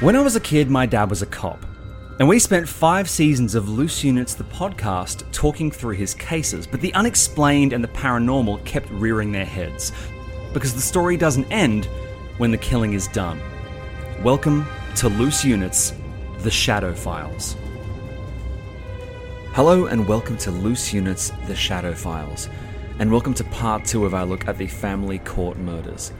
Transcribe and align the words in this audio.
When 0.00 0.14
I 0.14 0.20
was 0.20 0.36
a 0.36 0.40
kid, 0.40 0.68
my 0.68 0.84
dad 0.84 1.08
was 1.08 1.22
a 1.22 1.26
cop. 1.26 1.64
And 2.18 2.28
we 2.28 2.38
spent 2.38 2.68
five 2.68 3.08
seasons 3.08 3.54
of 3.54 3.70
Loose 3.70 4.04
Units, 4.04 4.34
the 4.34 4.44
podcast, 4.44 5.24
talking 5.32 5.70
through 5.70 5.94
his 5.94 6.12
cases, 6.12 6.66
but 6.66 6.82
the 6.82 6.92
unexplained 6.92 7.72
and 7.72 7.82
the 7.82 7.88
paranormal 7.88 8.62
kept 8.66 8.90
rearing 8.90 9.32
their 9.32 9.46
heads. 9.46 9.92
Because 10.52 10.74
the 10.74 10.82
story 10.82 11.16
doesn't 11.16 11.50
end 11.50 11.86
when 12.36 12.50
the 12.50 12.58
killing 12.58 12.92
is 12.92 13.08
done. 13.08 13.40
Welcome 14.22 14.66
to 14.96 15.08
Loose 15.08 15.46
Units, 15.46 15.94
The 16.40 16.50
Shadow 16.50 16.92
Files. 16.92 17.56
Hello, 19.54 19.86
and 19.86 20.06
welcome 20.06 20.36
to 20.36 20.50
Loose 20.50 20.92
Units, 20.92 21.32
The 21.46 21.56
Shadow 21.56 21.94
Files. 21.94 22.50
And 22.98 23.10
welcome 23.10 23.32
to 23.32 23.44
part 23.44 23.86
two 23.86 24.04
of 24.04 24.12
our 24.12 24.26
look 24.26 24.46
at 24.46 24.58
the 24.58 24.66
family 24.66 25.20
court 25.20 25.56
murders. 25.56 26.12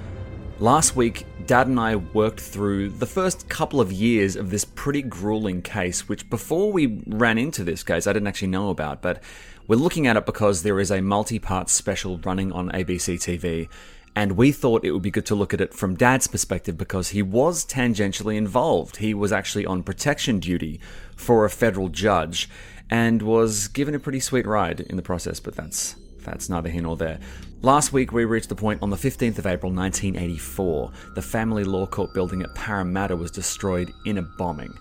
Last 0.60 0.96
week, 0.96 1.26
Dad 1.46 1.68
and 1.68 1.78
I 1.78 1.94
worked 1.94 2.40
through 2.40 2.88
the 2.88 3.06
first 3.06 3.48
couple 3.48 3.80
of 3.80 3.92
years 3.92 4.34
of 4.34 4.50
this 4.50 4.64
pretty 4.64 5.02
grueling 5.02 5.62
case, 5.62 6.08
which 6.08 6.28
before 6.28 6.72
we 6.72 7.00
ran 7.06 7.38
into 7.38 7.62
this 7.62 7.84
case, 7.84 8.08
I 8.08 8.12
didn't 8.12 8.26
actually 8.26 8.48
know 8.48 8.70
about, 8.70 9.00
but 9.00 9.22
we're 9.68 9.76
looking 9.76 10.08
at 10.08 10.16
it 10.16 10.26
because 10.26 10.64
there 10.64 10.80
is 10.80 10.90
a 10.90 11.00
multi 11.00 11.38
part 11.38 11.70
special 11.70 12.18
running 12.18 12.50
on 12.50 12.70
ABC 12.70 13.14
TV. 13.14 13.68
And 14.16 14.32
we 14.32 14.50
thought 14.50 14.84
it 14.84 14.90
would 14.90 15.02
be 15.02 15.10
good 15.10 15.26
to 15.26 15.36
look 15.36 15.54
at 15.54 15.60
it 15.60 15.72
from 15.72 15.94
Dad's 15.94 16.26
perspective 16.26 16.76
because 16.76 17.10
he 17.10 17.22
was 17.22 17.64
tangentially 17.64 18.36
involved. 18.36 18.96
He 18.96 19.14
was 19.14 19.30
actually 19.30 19.66
on 19.66 19.84
protection 19.84 20.40
duty 20.40 20.80
for 21.14 21.44
a 21.44 21.50
federal 21.50 21.90
judge 21.90 22.48
and 22.90 23.22
was 23.22 23.68
given 23.68 23.94
a 23.94 24.00
pretty 24.00 24.20
sweet 24.20 24.46
ride 24.46 24.80
in 24.80 24.96
the 24.96 25.02
process, 25.02 25.38
but 25.38 25.54
that's 25.54 25.94
that's 26.26 26.50
neither 26.50 26.68
here 26.68 26.82
nor 26.82 26.96
there. 26.96 27.18
Last 27.62 27.92
week, 27.92 28.12
we 28.12 28.26
reached 28.26 28.50
the 28.50 28.54
point 28.54 28.82
on 28.82 28.90
the 28.90 28.96
15th 28.96 29.38
of 29.38 29.46
April 29.46 29.72
1984. 29.72 30.92
The 31.14 31.22
family 31.22 31.64
law 31.64 31.86
court 31.86 32.12
building 32.12 32.42
at 32.42 32.54
Parramatta 32.54 33.16
was 33.16 33.30
destroyed 33.30 33.92
in 34.04 34.18
a 34.18 34.22
bombing. 34.22 34.74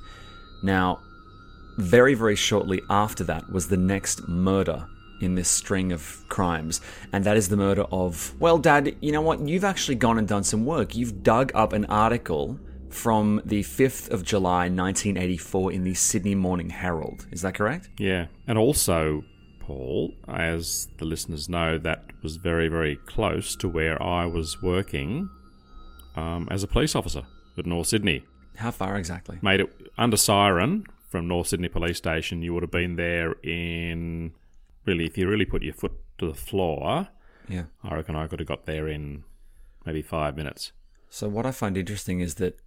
Now, 0.62 1.00
very, 1.78 2.14
very 2.14 2.36
shortly 2.36 2.82
after 2.90 3.24
that 3.26 3.50
was 3.50 3.68
the 3.68 3.78
next 3.78 4.28
murder 4.28 4.88
in 5.22 5.36
this 5.36 5.50
string 5.50 5.92
of 5.92 6.24
crimes, 6.28 6.82
and 7.14 7.24
that 7.24 7.38
is 7.38 7.48
the 7.48 7.58
murder 7.58 7.84
of, 7.92 8.34
well, 8.40 8.58
Dad, 8.58 8.96
you 9.00 9.12
know 9.12 9.22
what? 9.22 9.40
You've 9.48 9.64
actually 9.64 9.96
gone 9.96 10.18
and 10.18 10.28
done 10.28 10.44
some 10.44 10.66
work. 10.66 10.96
You've 10.96 11.24
dug 11.24 11.52
up 11.56 11.72
an 11.74 11.86
article 11.86 12.60
from 12.90 13.42
the 13.46 13.62
5th 13.62 14.10
of 14.10 14.24
July 14.24 14.70
1984 14.70 15.72
in 15.72 15.84
the 15.84 15.94
Sydney 15.94 16.36
Morning 16.36 16.70
Herald. 16.70 17.28
Is 17.32 17.42
that 17.42 17.56
correct? 17.56 17.90
Yeah, 17.98 18.28
and 18.48 18.58
also 18.58 19.24
Paul, 19.66 20.14
as 20.28 20.88
the 21.00 21.06
listeners 21.06 21.50
know, 21.50 21.80
that 21.80 22.06
was 22.22 22.36
very, 22.36 22.68
very 22.68 22.98
close 23.08 23.56
to 23.56 23.68
where 23.68 24.02
I 24.02 24.28
was 24.28 24.62
working 24.62 25.28
um, 26.16 26.48
as 26.52 26.62
a 26.62 26.68
police 26.68 26.96
officer 26.96 27.24
at 27.58 27.66
North 27.66 27.88
Sydney. 27.88 28.24
How 28.58 28.70
far 28.70 28.96
exactly? 28.96 29.40
Made 29.42 29.62
it 29.62 29.92
under 29.98 30.18
siren 30.18 30.86
from 31.10 31.28
North 31.28 31.48
Sydney 31.48 31.68
Police 31.68 31.98
Station. 31.98 32.44
You 32.44 32.54
would 32.54 32.62
have 32.62 32.72
been 32.72 32.96
there 32.96 33.34
in 33.42 34.34
really, 34.86 35.08
if 35.08 35.18
you 35.18 35.28
really 35.28 35.46
put 35.46 35.64
your 35.64 35.74
foot 35.74 35.94
to 36.20 36.28
the 36.28 36.36
floor. 36.36 37.08
Yeah. 37.50 37.64
I 37.84 37.96
reckon 37.96 38.16
I 38.16 38.28
could 38.28 38.40
have 38.40 38.48
got 38.48 38.68
there 38.68 38.88
in 38.88 39.24
maybe 39.84 40.04
five 40.04 40.38
minutes. 40.38 40.74
So 41.10 41.28
what 41.28 41.48
I 41.48 41.52
find 41.52 41.76
interesting 41.76 42.20
is 42.20 42.36
that 42.36 42.60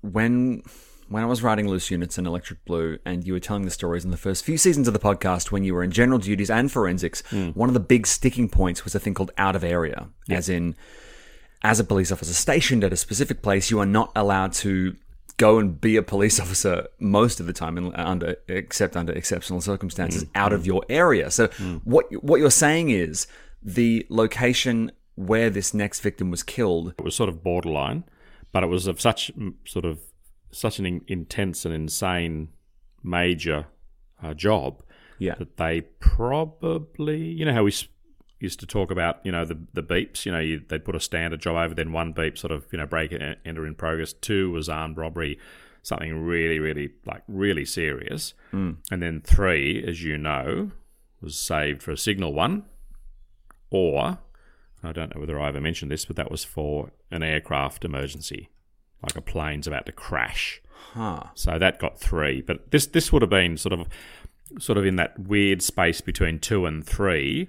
when 0.00 0.62
when 1.08 1.22
I 1.22 1.26
was 1.26 1.42
writing 1.42 1.68
Loose 1.68 1.90
Units 1.90 2.18
and 2.18 2.26
Electric 2.26 2.64
Blue, 2.64 2.98
and 3.04 3.26
you 3.26 3.32
were 3.32 3.40
telling 3.40 3.64
the 3.64 3.70
stories 3.70 4.04
in 4.04 4.10
the 4.10 4.16
first 4.16 4.44
few 4.44 4.58
seasons 4.58 4.88
of 4.88 4.94
the 4.94 5.00
podcast 5.00 5.50
when 5.50 5.64
you 5.64 5.74
were 5.74 5.82
in 5.82 5.90
general 5.90 6.18
duties 6.18 6.50
and 6.50 6.70
forensics, 6.70 7.22
hmm. 7.30 7.50
one 7.50 7.68
of 7.68 7.74
the 7.74 7.80
big 7.80 8.06
sticking 8.06 8.48
points 8.48 8.84
was 8.84 8.94
a 8.94 9.00
thing 9.00 9.14
called 9.14 9.30
out 9.38 9.56
of 9.56 9.64
area, 9.64 10.08
as 10.28 10.48
in, 10.48 10.74
as 11.62 11.78
a 11.80 11.84
police 11.84 12.10
officer 12.10 12.34
stationed 12.34 12.82
at 12.84 12.92
a 12.92 12.96
specific 12.96 13.42
place, 13.42 13.70
you 13.70 13.78
are 13.78 13.86
not 13.86 14.10
allowed 14.16 14.52
to 14.52 14.96
go 15.36 15.58
and 15.58 15.80
be 15.80 15.96
a 15.96 16.02
police 16.02 16.40
officer 16.44 16.86
most 16.98 17.40
of 17.40 17.46
the 17.46 17.52
time, 17.52 17.78
in- 17.78 17.94
under 17.94 18.36
except 18.48 18.96
under 18.96 19.12
exceptional 19.12 19.60
circumstances, 19.60 20.22
hmm. 20.22 20.30
out 20.34 20.52
of 20.52 20.62
hmm. 20.62 20.66
your 20.66 20.84
area. 20.88 21.30
So 21.30 21.48
what 21.84 22.06
what 22.22 22.40
you're 22.40 22.50
saying 22.50 22.90
is 22.90 23.26
the 23.62 24.06
location 24.08 24.92
where 25.16 25.50
this 25.50 25.72
next 25.72 26.00
victim 26.00 26.30
was 26.30 26.42
killed 26.42 26.94
It 26.98 27.04
was 27.04 27.16
sort 27.16 27.28
of 27.28 27.42
borderline, 27.42 28.04
but 28.52 28.62
it 28.62 28.66
was 28.66 28.86
of 28.86 29.00
such 29.00 29.34
mm, 29.34 29.54
sort 29.64 29.84
of 29.84 29.98
such 30.56 30.78
an 30.78 30.86
in- 30.86 31.04
intense 31.06 31.64
and 31.64 31.74
insane 31.74 32.48
major 33.02 33.66
uh, 34.22 34.34
job 34.34 34.82
Yeah. 35.18 35.34
that 35.36 35.56
they 35.56 35.82
probably 36.00 37.22
you 37.24 37.44
know 37.44 37.52
how 37.52 37.64
we 37.64 37.70
s- 37.70 37.86
used 38.40 38.60
to 38.60 38.66
talk 38.66 38.90
about 38.90 39.20
you 39.24 39.32
know 39.32 39.44
the 39.44 39.58
the 39.74 39.82
beeps? 39.82 40.24
You 40.26 40.32
know 40.32 40.38
you, 40.40 40.62
they'd 40.68 40.84
put 40.84 40.96
a 40.96 41.00
standard 41.00 41.40
job 41.40 41.56
over 41.56 41.74
then 41.74 41.92
one 41.92 42.12
beep 42.12 42.36
sort 42.38 42.50
of 42.52 42.66
you 42.72 42.78
know 42.78 42.86
break 42.86 43.12
and 43.12 43.36
enter 43.44 43.66
in 43.66 43.74
progress. 43.74 44.12
Two 44.12 44.50
was 44.50 44.68
armed 44.68 44.96
robbery 44.96 45.38
something 45.82 46.20
really 46.24 46.58
really 46.58 46.90
like 47.04 47.22
really 47.28 47.64
serious. 47.64 48.34
And 48.52 48.78
then 48.90 49.20
three 49.20 49.84
as 49.86 50.02
you 50.02 50.18
know 50.18 50.70
was 51.20 51.38
saved 51.38 51.82
for 51.82 51.92
a 51.92 51.96
signal 51.96 52.32
one 52.32 52.64
or 53.70 54.18
I 54.82 54.92
don't 54.92 55.14
know 55.14 55.20
whether 55.20 55.38
I 55.40 55.48
ever 55.48 55.60
mentioned 55.60 55.90
this, 55.90 56.04
but 56.04 56.16
that 56.16 56.30
was 56.30 56.44
for 56.44 56.90
an 57.10 57.22
aircraft 57.22 57.84
emergency, 57.84 58.48
like 59.02 59.16
a 59.16 59.20
plane's 59.20 59.66
about 59.66 59.86
to 59.86 59.92
crash. 59.92 60.60
Huh. 60.92 61.24
So 61.34 61.58
that 61.58 61.78
got 61.78 61.98
three, 61.98 62.42
but 62.42 62.70
this 62.70 62.86
this 62.86 63.12
would 63.12 63.22
have 63.22 63.30
been 63.30 63.56
sort 63.56 63.72
of 63.72 63.86
sort 64.58 64.78
of 64.78 64.86
in 64.86 64.96
that 64.96 65.18
weird 65.18 65.62
space 65.62 66.00
between 66.00 66.38
two 66.38 66.66
and 66.66 66.86
three 66.86 67.48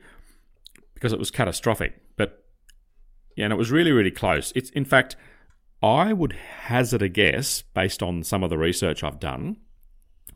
because 0.93 1.13
it 1.13 1.19
was 1.19 1.31
catastrophic. 1.31 2.01
But 2.15 2.43
yeah, 3.35 3.45
and 3.45 3.53
it 3.53 3.57
was 3.57 3.71
really 3.71 3.91
really 3.91 4.11
close. 4.11 4.51
It's 4.55 4.69
in 4.71 4.85
fact, 4.85 5.15
I 5.81 6.13
would 6.13 6.33
hazard 6.33 7.01
a 7.01 7.09
guess 7.09 7.61
based 7.61 8.01
on 8.01 8.23
some 8.23 8.43
of 8.43 8.49
the 8.49 8.57
research 8.57 9.03
I've 9.03 9.19
done 9.19 9.57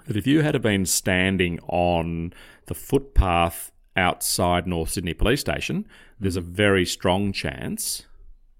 that 0.05 0.17
if 0.17 0.27
you 0.27 0.41
had 0.41 0.59
been 0.61 0.85
standing 0.85 1.59
on 1.67 2.33
the 2.67 2.73
footpath 2.73 3.71
outside 3.95 4.67
North 4.67 4.91
Sydney 4.91 5.13
Police 5.13 5.41
Station, 5.41 5.87
there's 6.19 6.37
a 6.37 6.41
very 6.41 6.85
strong 6.85 7.31
chance 7.31 8.03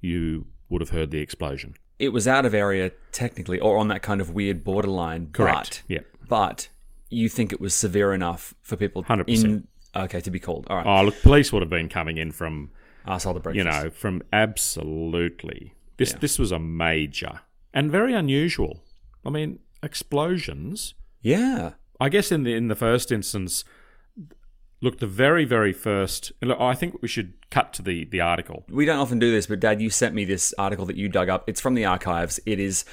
you 0.01 0.47
would 0.69 0.81
have 0.81 0.89
heard 0.89 1.11
the 1.11 1.19
explosion. 1.19 1.75
It 2.01 2.09
was 2.09 2.27
out 2.27 2.45
of 2.45 2.53
area 2.53 2.91
technically, 3.11 3.59
or 3.59 3.77
on 3.77 3.87
that 3.89 4.01
kind 4.01 4.19
of 4.21 4.31
weird 4.31 4.63
borderline. 4.63 5.29
Correct. 5.31 5.83
But, 5.87 5.93
Yeah. 5.93 5.99
But 6.27 6.69
you 7.09 7.27
think 7.29 7.51
it 7.53 7.59
was 7.61 7.73
severe 7.73 8.13
enough 8.13 8.53
for 8.61 8.75
people 8.77 9.03
100%. 9.03 9.27
in 9.43 9.67
okay 9.95 10.21
to 10.21 10.31
be 10.31 10.39
called. 10.39 10.65
All 10.69 10.77
right. 10.77 10.85
Oh, 10.85 11.03
look, 11.05 11.21
police 11.21 11.51
would 11.53 11.61
have 11.61 11.69
been 11.69 11.89
coming 11.89 12.17
in 12.17 12.31
from 12.31 12.71
Arsehole 13.07 13.33
the 13.33 13.39
breakfast. 13.41 13.57
you 13.57 13.63
know, 13.83 13.89
from 13.89 14.21
absolutely. 14.31 15.73
This 15.97 16.11
Yeah. 16.11 16.17
this 16.19 16.39
was 16.39 16.51
a 16.51 16.59
major 16.59 17.41
and 17.73 17.91
very 17.91 18.13
unusual. 18.13 18.83
I 19.25 19.29
mean, 19.29 19.59
explosions. 19.83 20.93
Yeah. 21.21 21.73
I 21.99 22.09
guess 22.09 22.31
in 22.31 22.43
the 22.43 22.53
in 22.53 22.67
the 22.67 22.75
first 22.75 23.11
instance, 23.11 23.63
look, 24.81 24.99
the 24.99 25.07
very 25.07 25.45
very 25.45 25.73
first. 25.73 26.31
Look, 26.41 26.59
I 26.59 26.73
think 26.73 27.01
we 27.01 27.07
should 27.07 27.33
cut 27.49 27.73
to 27.73 27.81
the 27.81 28.05
the 28.05 28.21
article. 28.21 28.65
We 28.69 28.85
don't 28.85 28.99
often 28.99 29.19
do 29.19 29.31
this, 29.31 29.47
but 29.47 29.59
Dad, 29.59 29.81
you 29.81 29.89
sent 29.89 30.13
me 30.13 30.25
this 30.25 30.53
article 30.57 30.85
that 30.87 30.95
you 30.95 31.09
dug 31.09 31.29
up. 31.29 31.43
It's 31.47 31.61
from 31.61 31.75
the 31.75 31.85
archives. 31.85 32.39
It 32.45 32.59
is. 32.59 32.85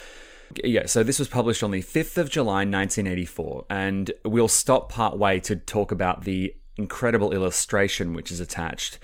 Yeah, 0.65 0.87
so 0.87 1.03
this 1.03 1.19
was 1.19 1.29
published 1.29 1.63
on 1.63 1.73
the 1.73 1.83
5th 1.83 2.17
of 2.17 2.31
July 2.31 2.65
1984, 2.65 3.67
and 3.69 4.11
we'll 4.25 4.49
stop 4.49 4.91
part 4.91 5.19
way 5.19 5.41
to 5.41 5.57
talk 5.57 5.93
about 5.93 6.25
the 6.25 6.55
incredible 6.79 7.33
illustration 7.33 8.15
which 8.15 8.31
is 8.33 8.41
attached. 8.41 8.99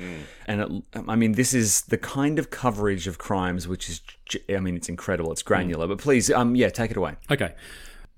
And 0.46 0.60
it, 0.60 1.02
I 1.06 1.16
mean, 1.16 1.32
this 1.32 1.52
is 1.52 1.82
the 1.82 1.98
kind 1.98 2.38
of 2.38 2.48
coverage 2.48 3.06
of 3.06 3.18
crimes 3.18 3.68
which 3.68 3.90
is, 3.90 4.00
I 4.48 4.60
mean, 4.60 4.76
it's 4.76 4.88
incredible. 4.88 5.32
It's 5.32 5.42
granular. 5.42 5.86
But 5.86 5.98
please, 5.98 6.30
um, 6.30 6.54
yeah, 6.56 6.70
take 6.70 6.90
it 6.90 6.96
away. 6.96 7.16
Okay. 7.30 7.54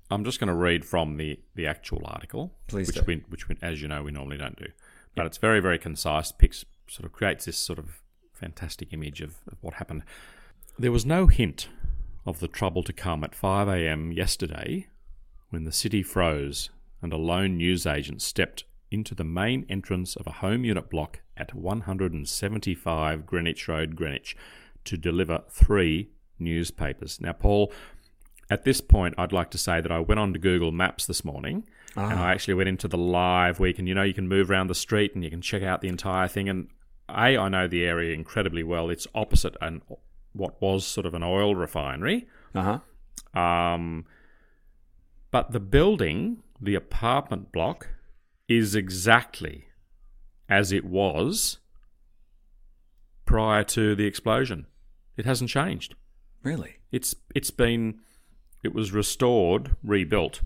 I'm 0.09 0.23
just 0.23 0.39
going 0.39 0.47
to 0.47 0.53
read 0.53 0.85
from 0.85 1.17
the, 1.17 1.39
the 1.55 1.67
actual 1.67 2.01
article, 2.05 2.53
Please 2.67 2.87
which 2.87 2.95
do. 2.97 3.03
we, 3.05 3.23
which 3.27 3.49
we, 3.49 3.57
as 3.61 3.81
you 3.81 3.87
know, 3.87 4.03
we 4.03 4.11
normally 4.11 4.37
don't 4.37 4.57
do. 4.57 4.67
But 5.15 5.25
it's 5.25 5.37
very, 5.37 5.59
very 5.59 5.77
concise. 5.77 6.31
Picks 6.31 6.63
sort 6.87 7.05
of 7.05 7.11
creates 7.11 7.45
this 7.45 7.57
sort 7.57 7.79
of 7.79 8.01
fantastic 8.31 8.93
image 8.93 9.21
of, 9.21 9.35
of 9.51 9.57
what 9.61 9.75
happened. 9.75 10.03
There 10.79 10.91
was 10.91 11.05
no 11.05 11.27
hint 11.27 11.67
of 12.25 12.39
the 12.39 12.47
trouble 12.47 12.83
to 12.83 12.93
come 12.93 13.23
at 13.23 13.35
5 13.35 13.67
a.m. 13.67 14.11
yesterday 14.11 14.87
when 15.49 15.63
the 15.63 15.71
city 15.71 16.03
froze 16.03 16.69
and 17.01 17.11
a 17.11 17.17
lone 17.17 17.57
newsagent 17.57 18.21
stepped 18.21 18.63
into 18.91 19.15
the 19.15 19.23
main 19.23 19.65
entrance 19.69 20.15
of 20.15 20.27
a 20.27 20.33
home 20.33 20.63
unit 20.63 20.89
block 20.89 21.19
at 21.35 21.53
175 21.53 23.25
Greenwich 23.25 23.67
Road, 23.67 23.95
Greenwich, 23.95 24.35
to 24.85 24.97
deliver 24.97 25.43
three 25.49 26.09
newspapers. 26.39 27.19
Now, 27.19 27.33
Paul, 27.33 27.71
at 28.49 28.63
this 28.63 28.81
point, 28.81 29.15
I'd 29.17 29.33
like 29.33 29.51
to 29.51 29.57
say 29.57 29.81
that 29.81 29.91
I 29.91 29.99
went 29.99 30.19
on 30.19 30.33
to 30.33 30.39
Google 30.39 30.71
Maps 30.71 31.05
this 31.05 31.25
morning 31.25 31.67
and 31.95 32.19
I 32.19 32.31
actually 32.31 32.53
went 32.53 32.69
into 32.69 32.87
the 32.87 32.97
live 32.97 33.59
where 33.59 33.69
you 33.69 33.73
can, 33.73 33.87
you 33.87 33.95
know, 33.95 34.03
you 34.03 34.13
can 34.13 34.27
move 34.27 34.51
around 34.51 34.67
the 34.67 34.75
street 34.75 35.15
and 35.15 35.23
you 35.23 35.29
can 35.29 35.41
check 35.41 35.63
out 35.63 35.81
the 35.81 35.87
entire 35.87 36.27
thing. 36.27 36.47
And 36.47 36.69
A, 37.09 37.37
I 37.37 37.49
know 37.49 37.67
the 37.67 37.85
area 37.85 38.13
incredibly 38.13 38.63
well. 38.63 38.89
It's 38.89 39.07
opposite 39.15 39.55
an, 39.61 39.81
what 40.33 40.61
was 40.61 40.85
sort 40.85 41.05
of 41.05 41.13
an 41.13 41.23
oil 41.23 41.55
refinery. 41.55 42.27
Uh 42.53 42.79
huh. 43.33 43.39
Um, 43.39 44.05
but 45.31 45.51
the 45.51 45.59
building, 45.59 46.43
the 46.61 46.75
apartment 46.75 47.51
block, 47.51 47.89
is 48.47 48.75
exactly 48.75 49.65
as 50.47 50.71
it 50.71 50.85
was 50.85 51.57
prior 53.25 53.63
to 53.63 53.95
the 53.95 54.05
explosion. 54.05 54.67
It 55.17 55.25
hasn't 55.25 55.49
changed. 55.49 55.95
Really? 56.43 56.77
It's 56.91 57.15
it's 57.35 57.51
been 57.51 57.99
it 58.67 58.75
was 58.75 58.91
restored, 58.91 59.75
rebuilt, 59.83 60.41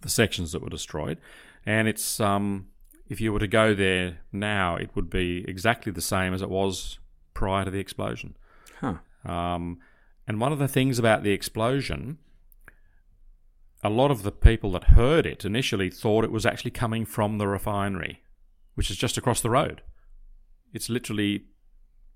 the 0.00 0.08
sections 0.08 0.50
that 0.52 0.62
were 0.62 0.68
destroyed, 0.68 1.18
and 1.64 1.86
it's 1.86 2.18
um 2.18 2.66
if 3.08 3.20
you 3.20 3.32
were 3.32 3.38
to 3.38 3.46
go 3.46 3.74
there 3.74 4.18
now, 4.32 4.76
it 4.76 4.90
would 4.94 5.10
be 5.10 5.44
exactly 5.46 5.92
the 5.92 6.00
same 6.00 6.32
as 6.32 6.42
it 6.42 6.50
was 6.50 6.98
prior 7.34 7.64
to 7.64 7.70
the 7.70 7.78
explosion. 7.78 8.36
Huh. 8.80 8.94
Um, 9.24 9.78
and 10.26 10.40
one 10.40 10.52
of 10.52 10.58
the 10.58 10.68
things 10.68 10.98
about 10.98 11.22
the 11.22 11.32
explosion, 11.32 12.18
a 13.82 13.90
lot 13.90 14.10
of 14.10 14.22
the 14.22 14.32
people 14.32 14.72
that 14.72 14.84
heard 14.84 15.26
it 15.26 15.44
initially 15.44 15.90
thought 15.90 16.24
it 16.24 16.32
was 16.32 16.46
actually 16.46 16.70
coming 16.70 17.04
from 17.04 17.38
the 17.38 17.46
refinery, 17.46 18.22
which 18.74 18.90
is 18.90 18.96
just 18.96 19.18
across 19.18 19.42
the 19.42 19.50
road. 19.50 19.82
It's 20.72 20.88
literally 20.88 21.44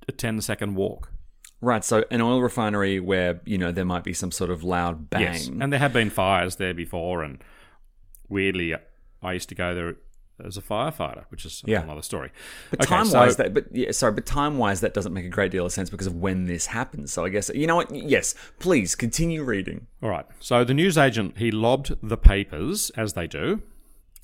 a 0.08 0.12
10 0.12 0.40
second 0.40 0.74
walk. 0.74 1.12
Right. 1.60 1.84
So 1.84 2.04
an 2.10 2.20
oil 2.20 2.40
refinery 2.40 3.00
where 3.00 3.40
you 3.44 3.58
know 3.58 3.72
there 3.72 3.84
might 3.84 4.04
be 4.04 4.12
some 4.12 4.30
sort 4.30 4.50
of 4.50 4.62
loud 4.62 5.10
bang. 5.10 5.22
Yes. 5.22 5.48
And 5.48 5.72
there 5.72 5.80
have 5.80 5.92
been 5.92 6.10
fires 6.10 6.56
there 6.56 6.74
before, 6.74 7.22
and 7.22 7.38
weirdly, 8.28 8.74
I 9.22 9.32
used 9.32 9.48
to 9.48 9.54
go 9.54 9.74
there 9.74 9.96
as 10.44 10.56
a 10.56 10.62
firefighter, 10.62 11.24
which 11.30 11.44
is 11.44 11.64
Yeah. 11.66 11.82
another 11.82 12.02
story. 12.02 12.30
But 12.70 12.82
Okay, 12.82 12.88
time 12.88 13.10
wise, 13.10 13.34
so- 13.34 13.42
that 13.42 13.54
but 13.54 13.64
yeah, 13.74 13.90
sorry, 13.90 14.12
but 14.12 14.24
time 14.24 14.56
wise, 14.56 14.80
that 14.82 14.94
doesn't 14.94 15.12
make 15.12 15.24
a 15.24 15.28
great 15.28 15.50
deal 15.50 15.66
of 15.66 15.72
sense 15.72 15.90
because 15.90 16.06
of 16.06 16.14
when 16.14 16.44
this 16.44 16.66
happens. 16.66 17.12
So 17.12 17.24
I 17.24 17.28
guess 17.28 17.50
you 17.52 17.66
know 17.66 17.74
what? 17.74 17.92
Yes, 17.92 18.36
please 18.60 18.94
continue 18.94 19.42
reading. 19.42 19.88
All 20.00 20.10
right. 20.10 20.26
So 20.38 20.62
the 20.62 20.74
newsagent 20.74 21.38
he 21.38 21.50
lobbed 21.50 21.96
the 22.08 22.16
papers, 22.16 22.90
as 22.90 23.14
they 23.14 23.26
do, 23.26 23.62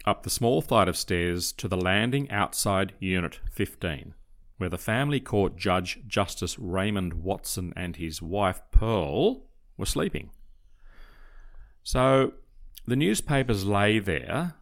up 0.05 0.23
the 0.23 0.31
small 0.31 0.61
flight 0.63 0.87
of 0.87 0.97
stairs 0.97 1.51
to 1.51 1.67
the 1.67 1.77
landing 1.77 2.31
outside 2.31 2.93
Unit 3.01 3.41
15, 3.51 4.15
where 4.65 4.71
the 4.71 4.79
family 4.79 5.21
court 5.21 5.59
judge 5.59 5.99
Justice 6.07 6.59
Raymond 6.59 7.23
Watson 7.23 7.75
and 7.77 7.97
his 7.97 8.23
wife 8.23 8.63
Pearl 8.71 9.43
were 9.77 9.85
sleeping. 9.85 10.31
So 11.83 12.33
the 12.87 12.97
newspapers 12.97 13.67
lay 13.67 13.99
there 13.99 14.55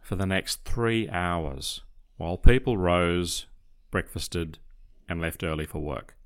for 0.00 0.14
the 0.14 0.26
next 0.26 0.64
three 0.64 1.08
hours 1.10 1.80
while 2.18 2.36
people 2.36 2.78
rose, 2.78 3.46
breakfasted, 3.90 4.60
and 5.08 5.20
left 5.20 5.42
early 5.42 5.66
for 5.66 5.80
work. 5.80 6.16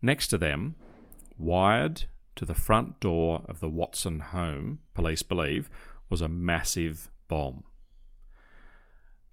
Next 0.00 0.28
to 0.28 0.38
them, 0.38 0.76
wired 1.36 2.04
to 2.36 2.44
the 2.44 2.54
front 2.54 3.00
door 3.00 3.42
of 3.48 3.58
the 3.58 3.68
Watson 3.68 4.20
home, 4.20 4.78
police 4.94 5.24
believe, 5.24 5.68
was 6.08 6.20
a 6.20 6.28
massive 6.28 7.10
bomb. 7.26 7.64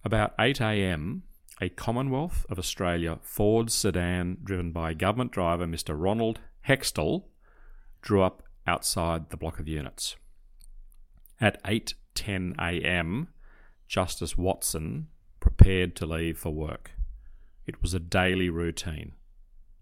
About 0.03 0.33
8 0.39 0.59
am, 0.61 1.21
a 1.59 1.69
Commonwealth 1.69 2.45
of 2.50 2.59
Australia 2.59 3.18
Ford 3.21 3.71
sedan 3.71 4.38
driven 4.44 4.71
by 4.71 4.94
government 4.94 5.31
driver 5.31 5.65
Mr. 5.65 5.95
Ronald 5.98 6.39
Hextall 6.68 7.25
drew 8.01 8.21
up 8.21 8.44
outside 8.68 9.30
the 9.30 9.38
block 9.38 9.59
of 9.59 9.68
units. 9.68 10.15
At 11.42 11.63
8:10 11.63 12.56
a.m., 12.59 13.30
Justice 13.88 14.38
Watson 14.38 15.07
prepared 15.39 15.95
to 15.95 16.06
leave 16.06 16.38
for 16.38 16.51
work. 16.51 16.92
It 17.65 17.81
was 17.81 17.94
a 17.94 18.00
daily 18.00 18.50
routine. 18.50 19.13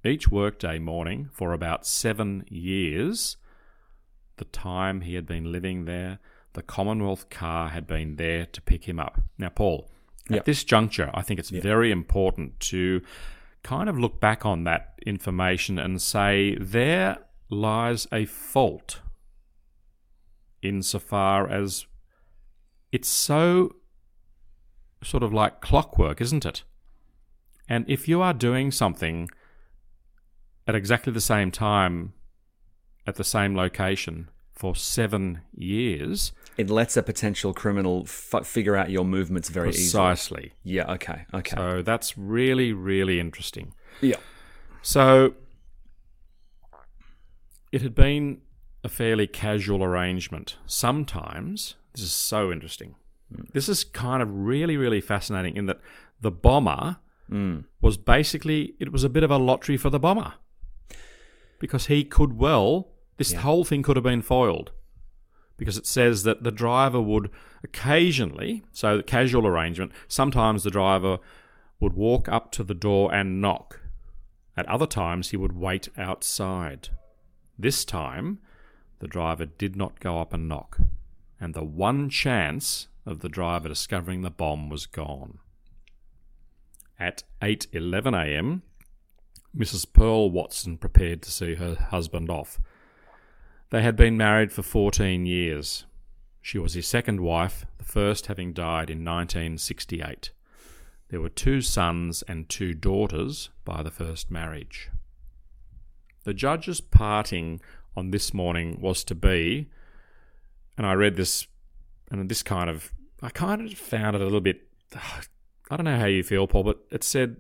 Each 0.03 0.29
workday 0.29 0.79
morning 0.79 1.29
for 1.33 1.51
about 1.51 1.85
7 1.85 2.45
years, 2.47 3.37
the 4.37 4.45
time 4.45 5.01
he 5.01 5.15
had 5.15 5.25
been 5.25 5.51
living 5.51 5.85
there, 5.85 6.19
the 6.53 6.61
Commonwealth 6.61 7.29
car 7.29 7.69
had 7.69 7.87
been 7.87 8.15
there 8.15 8.45
to 8.45 8.61
pick 8.61 8.85
him 8.85 8.99
up. 8.99 9.21
Now, 9.37 9.49
Paul, 9.49 9.89
Yep. 10.29 10.39
at 10.39 10.45
this 10.45 10.63
juncture, 10.63 11.11
I 11.13 11.21
think 11.21 11.39
it's 11.39 11.51
very 11.51 11.91
important 11.91 12.59
to 12.71 13.01
kind 13.63 13.89
of 13.89 13.99
look 13.99 14.19
back 14.19 14.45
on 14.45 14.63
that 14.63 14.99
information 15.05 15.77
and 15.77 16.01
say 16.01 16.55
there 16.59 17.17
lies 17.49 18.07
a 18.11 18.25
fault 18.25 19.01
insofar 20.61 21.47
as 21.47 21.85
it's 22.91 23.07
so 23.07 23.75
sort 25.03 25.23
of 25.23 25.33
like 25.33 25.61
clockwork, 25.61 26.21
isn't 26.21 26.45
it? 26.45 26.63
And 27.67 27.85
if 27.87 28.07
you 28.07 28.21
are 28.21 28.33
doing 28.33 28.71
something 28.71 29.29
at 30.67 30.75
exactly 30.75 31.13
the 31.13 31.21
same 31.21 31.51
time 31.51 32.13
at 33.05 33.15
the 33.15 33.23
same 33.23 33.55
location 33.55 34.29
for 34.55 34.75
seven 34.75 35.41
years, 35.55 36.31
It 36.57 36.69
lets 36.69 36.95
a 36.95 37.03
potential 37.03 37.53
criminal 37.53 38.03
f- 38.05 38.45
figure 38.47 38.75
out 38.75 38.89
your 38.89 39.03
movements 39.03 39.49
very 39.49 39.69
easily. 39.69 39.83
precisely. 39.83 40.53
Yeah. 40.63 40.91
Okay. 40.93 41.25
Okay. 41.33 41.55
So 41.55 41.81
that's 41.81 42.17
really, 42.17 42.71
really 42.71 43.19
interesting. 43.19 43.73
yeah. 44.01 44.15
So 44.81 45.33
it 47.71 47.81
had 47.81 47.93
been 47.95 48.41
a 48.83 48.89
fairly 48.89 49.27
casual 49.27 49.83
arrangement. 49.83 50.57
Sometimes, 50.65 51.75
this 51.93 52.03
is 52.03 52.11
so 52.11 52.51
interesting. 52.51 52.95
Hmm. 53.35 53.43
This 53.53 53.67
is 53.67 53.83
kind 53.83 54.21
of 54.21 54.29
really, 54.31 54.77
really 54.77 55.01
fascinating 55.01 55.57
in 55.57 55.65
that 55.65 55.81
the 56.21 56.31
bomber 56.31 56.97
hmm. 57.27 57.61
was 57.81 57.97
basically, 57.97 58.75
it 58.79 58.91
was 58.91 59.03
a 59.03 59.09
bit 59.09 59.23
of 59.23 59.31
a 59.31 59.37
lottery 59.37 59.75
for 59.75 59.89
the 59.89 59.99
bomber. 59.99 60.35
Because 61.59 61.87
he 61.87 62.03
could 62.03 62.37
well, 62.37 62.89
this 63.17 63.33
whole 63.33 63.63
thing 63.63 63.83
could 63.83 63.95
have 63.95 64.03
been 64.03 64.21
foiled. 64.21 64.71
Because 65.57 65.77
it 65.77 65.85
says 65.85 66.23
that 66.23 66.43
the 66.43 66.51
driver 66.51 66.99
would 66.99 67.31
occasionally, 67.63 68.63
so 68.71 68.97
the 68.97 69.03
casual 69.03 69.47
arrangement, 69.47 69.93
sometimes 70.07 70.63
the 70.63 70.71
driver 70.71 71.19
would 71.79 71.93
walk 71.93 72.27
up 72.27 72.51
to 72.51 72.63
the 72.63 72.73
door 72.73 73.13
and 73.13 73.41
knock. 73.41 73.79
At 74.57 74.67
other 74.67 74.87
times, 74.87 75.29
he 75.29 75.37
would 75.37 75.57
wait 75.57 75.89
outside. 75.97 76.89
This 77.57 77.85
time, 77.85 78.39
the 78.99 79.07
driver 79.07 79.45
did 79.45 79.75
not 79.75 79.99
go 79.99 80.19
up 80.19 80.33
and 80.33 80.47
knock, 80.47 80.79
and 81.39 81.53
the 81.53 81.63
one 81.63 82.09
chance 82.09 82.87
of 83.05 83.19
the 83.19 83.29
driver 83.29 83.69
discovering 83.69 84.21
the 84.21 84.29
bomb 84.29 84.69
was 84.69 84.85
gone. 84.85 85.39
At 86.99 87.23
8:11 87.41 88.13
a.m., 88.13 88.63
Mrs. 89.55 89.85
Pearl 89.91 90.29
Watson 90.29 90.77
prepared 90.77 91.21
to 91.21 91.31
see 91.31 91.55
her 91.55 91.75
husband 91.75 92.29
off. 92.29 92.59
They 93.75 93.81
had 93.81 93.97
been 93.97 94.15
married 94.15 94.53
for 94.53 94.63
14 94.63 95.25
years. 95.25 95.83
She 96.41 96.57
was 96.57 96.75
his 96.75 96.87
second 96.87 97.19
wife, 97.19 97.65
the 97.77 97.83
first 97.83 98.27
having 98.27 98.53
died 98.53 98.89
in 98.89 99.03
1968. 99.03 100.31
There 101.09 101.19
were 101.19 101.27
two 101.27 101.59
sons 101.59 102.23
and 102.25 102.47
two 102.47 102.73
daughters 102.73 103.49
by 103.65 103.83
the 103.83 103.91
first 103.91 104.31
marriage. 104.31 104.91
The 106.23 106.33
judge's 106.33 106.79
parting 106.79 107.59
on 107.97 108.11
this 108.11 108.33
morning 108.33 108.79
was 108.79 109.03
to 109.03 109.13
be, 109.13 109.67
and 110.77 110.87
I 110.87 110.93
read 110.93 111.17
this, 111.17 111.45
and 112.09 112.29
this 112.29 112.43
kind 112.43 112.69
of, 112.69 112.93
I 113.21 113.27
kind 113.27 113.59
of 113.59 113.77
found 113.77 114.15
it 114.15 114.21
a 114.21 114.23
little 114.23 114.39
bit, 114.39 114.69
I 114.95 115.75
don't 115.75 115.83
know 115.83 115.99
how 115.99 116.05
you 116.05 116.23
feel, 116.23 116.47
Paul, 116.47 116.63
but 116.63 116.79
it 116.91 117.03
said, 117.03 117.35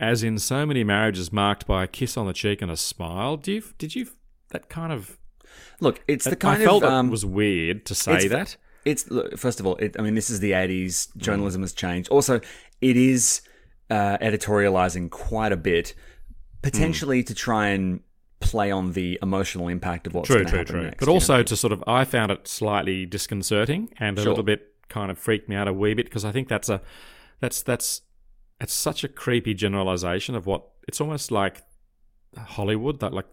as 0.00 0.24
in 0.24 0.40
so 0.40 0.66
many 0.66 0.82
marriages 0.82 1.32
marked 1.32 1.68
by 1.68 1.84
a 1.84 1.86
kiss 1.86 2.16
on 2.16 2.26
the 2.26 2.32
cheek 2.32 2.62
and 2.62 2.70
a 2.72 2.76
smile. 2.76 3.36
Do 3.36 3.52
you, 3.52 3.62
did 3.78 3.94
you, 3.94 4.08
that 4.48 4.68
kind 4.68 4.92
of, 4.92 5.18
Look, 5.80 6.02
it's 6.08 6.24
the 6.24 6.36
kind 6.36 6.62
I 6.62 6.64
felt 6.64 6.82
of 6.84 6.90
um, 6.92 7.08
it 7.08 7.10
was 7.10 7.24
weird 7.24 7.84
to 7.86 7.94
say 7.94 8.16
it's- 8.24 8.30
that. 8.30 8.56
it's 8.84 9.10
look, 9.10 9.36
first 9.38 9.60
of 9.60 9.66
all, 9.66 9.76
it, 9.76 9.96
I 9.98 10.02
mean, 10.02 10.14
this 10.14 10.30
is 10.30 10.40
the 10.40 10.52
'80s. 10.52 11.14
Journalism 11.16 11.62
has 11.62 11.72
changed. 11.72 12.08
Also, 12.10 12.40
it 12.80 12.96
is 12.96 13.42
uh, 13.90 14.18
editorializing 14.18 15.10
quite 15.10 15.52
a 15.52 15.56
bit, 15.56 15.94
potentially 16.62 17.22
to 17.24 17.34
try 17.34 17.68
and 17.68 18.00
play 18.40 18.70
on 18.70 18.92
the 18.92 19.18
emotional 19.22 19.66
impact 19.68 20.06
of 20.06 20.14
what's 20.14 20.28
True, 20.28 20.44
true, 20.44 20.64
true. 20.64 20.82
next. 20.84 20.98
But 20.98 21.06
you 21.06 21.12
know? 21.12 21.14
also 21.14 21.42
to 21.42 21.56
sort 21.56 21.72
of, 21.72 21.82
I 21.88 22.04
found 22.04 22.30
it 22.30 22.46
slightly 22.46 23.04
disconcerting 23.04 23.92
and 23.98 24.16
a 24.16 24.22
Sure. 24.22 24.30
little 24.30 24.44
bit 24.44 24.74
kind 24.88 25.10
of 25.10 25.18
freaked 25.18 25.48
me 25.48 25.56
out 25.56 25.66
a 25.66 25.72
wee 25.72 25.92
bit 25.94 26.06
because 26.06 26.24
I 26.24 26.30
think 26.30 26.46
that's 26.48 26.68
a, 26.68 26.80
that's 27.40 27.62
that's, 27.62 28.02
it's 28.60 28.72
such 28.72 29.02
a 29.02 29.08
creepy 29.08 29.54
generalization 29.54 30.34
of 30.36 30.46
what 30.46 30.64
it's 30.86 31.00
almost 31.00 31.32
like 31.32 31.62
Hollywood 32.36 33.00
that 33.00 33.12
like, 33.12 33.26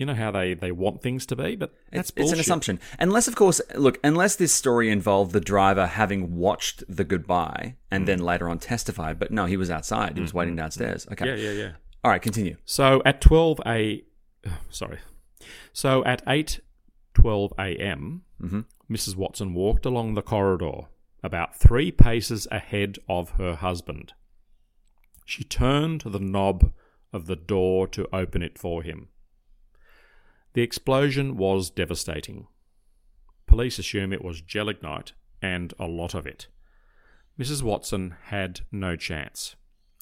you 0.00 0.06
know 0.06 0.14
how 0.14 0.30
they 0.30 0.54
they 0.54 0.72
want 0.72 1.02
things 1.02 1.26
to 1.26 1.36
be, 1.36 1.56
but 1.56 1.74
that's 1.92 2.08
it's, 2.10 2.18
it's 2.18 2.32
an 2.32 2.40
assumption. 2.40 2.80
Unless, 2.98 3.28
of 3.28 3.36
course, 3.36 3.60
look, 3.74 4.00
unless 4.02 4.34
this 4.34 4.52
story 4.52 4.90
involved 4.90 5.32
the 5.32 5.40
driver 5.40 5.86
having 5.86 6.36
watched 6.36 6.82
the 6.88 7.04
goodbye 7.04 7.76
and 7.90 8.02
hmm. 8.02 8.06
then 8.06 8.18
later 8.20 8.48
on 8.48 8.58
testified, 8.58 9.18
but 9.18 9.30
no, 9.30 9.44
he 9.44 9.58
was 9.58 9.70
outside. 9.70 10.14
He 10.14 10.22
was 10.22 10.30
hmm, 10.30 10.38
waiting 10.38 10.54
hmm, 10.54 10.60
downstairs. 10.60 11.06
Okay. 11.12 11.26
Yeah, 11.26 11.34
yeah, 11.34 11.50
yeah. 11.50 11.72
All 12.02 12.10
right, 12.10 12.22
continue. 12.22 12.56
So 12.64 13.02
at 13.04 13.20
12 13.20 13.60
a 13.66 14.02
sorry. 14.70 15.00
So 15.74 16.02
at 16.06 16.24
8:12 16.24 17.52
a.m., 17.58 18.22
Mrs. 18.90 19.16
Watson 19.16 19.52
walked 19.52 19.84
along 19.84 20.14
the 20.14 20.22
corridor 20.22 20.88
about 21.22 21.54
3 21.56 21.92
paces 21.92 22.48
ahead 22.50 22.98
of 23.06 23.32
her 23.32 23.54
husband. 23.54 24.14
She 25.26 25.44
turned 25.44 26.00
the 26.06 26.18
knob 26.18 26.72
of 27.12 27.26
the 27.26 27.36
door 27.36 27.86
to 27.88 28.08
open 28.14 28.42
it 28.42 28.58
for 28.58 28.82
him. 28.82 29.08
The 30.54 30.62
explosion 30.62 31.36
was 31.36 31.70
devastating. 31.70 32.46
Police 33.46 33.78
assume 33.78 34.12
it 34.12 34.24
was 34.24 34.40
gelignite 34.40 35.12
and 35.42 35.72
a 35.78 35.86
lot 35.86 36.14
of 36.14 36.26
it. 36.26 36.48
Mrs. 37.38 37.62
Watson 37.62 38.14
had 38.24 38.60
no 38.70 38.96
chance. 38.96 39.56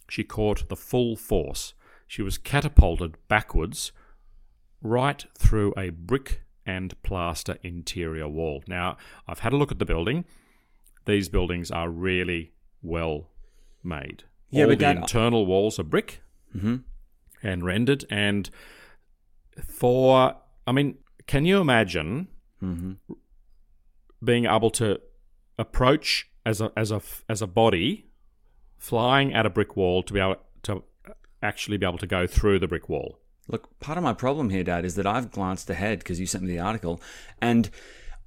She 0.09 0.25
caught 0.25 0.69
the 0.69 0.77
full 0.77 1.17
force. 1.17 1.75
She 2.07 2.23
was 2.23 2.39
catapulted 2.39 3.17
backwards 3.29 3.93
right 4.83 5.25
through 5.37 5.75
a 5.77 5.91
brick 5.91 6.43
and 6.65 7.01
plaster 7.03 7.59
interior 7.63 8.29
wall. 8.29 8.63
Now, 8.67 8.97
I've 9.27 9.41
had 9.41 9.53
a 9.53 9.57
look 9.57 9.71
at 9.73 9.79
the 9.79 9.85
building. 9.85 10.25
These 11.05 11.29
buildings 11.29 11.71
are 11.71 11.89
really 11.91 12.53
well 12.83 13.29
made. 13.83 14.25
Yeah, 14.51 14.65
All 14.65 14.71
but 14.71 14.79
the 14.79 14.85
Dad- 14.85 14.97
internal 14.99 15.47
walls 15.47 15.79
are 15.79 15.85
brick 15.85 16.21
Mm-hmm. 16.57 16.77
and 17.43 17.65
rendered. 17.65 18.05
And 18.11 18.49
for, 19.67 20.35
I 20.67 20.73
mean, 20.73 20.99
can 21.27 21.45
you 21.45 21.61
imagine 21.61 22.29
Mm-hmm. 22.61 22.95
being 24.25 24.47
able 24.47 24.71
to 24.71 25.01
approach 25.61 26.29
as 26.45 26.61
a 26.61 26.73
as 26.77 26.91
a 26.91 27.01
as 27.29 27.41
a 27.41 27.47
body, 27.47 28.11
flying 28.79 29.33
at 29.33 29.47
a 29.47 29.51
brick 29.51 29.77
wall 29.77 30.03
to 30.03 30.13
be 30.13 30.19
able 30.19 30.39
to 30.65 30.83
actually 31.41 31.77
be 31.77 31.87
able 31.87 31.99
to 31.99 32.07
go 32.09 32.27
through 32.27 32.59
the 32.59 32.67
brick 32.67 32.89
wall? 32.89 33.21
Look, 33.47 33.79
part 33.79 33.97
of 33.97 34.03
my 34.03 34.13
problem 34.13 34.51
here, 34.51 34.65
Dad, 34.65 34.85
is 34.85 34.97
that 34.97 35.07
I've 35.07 35.31
glanced 35.31 35.71
ahead 35.71 36.01
because 36.01 36.19
you 36.19 36.27
sent 36.27 36.43
me 36.43 36.51
the 36.51 36.59
article, 36.59 37.01
and 37.41 37.71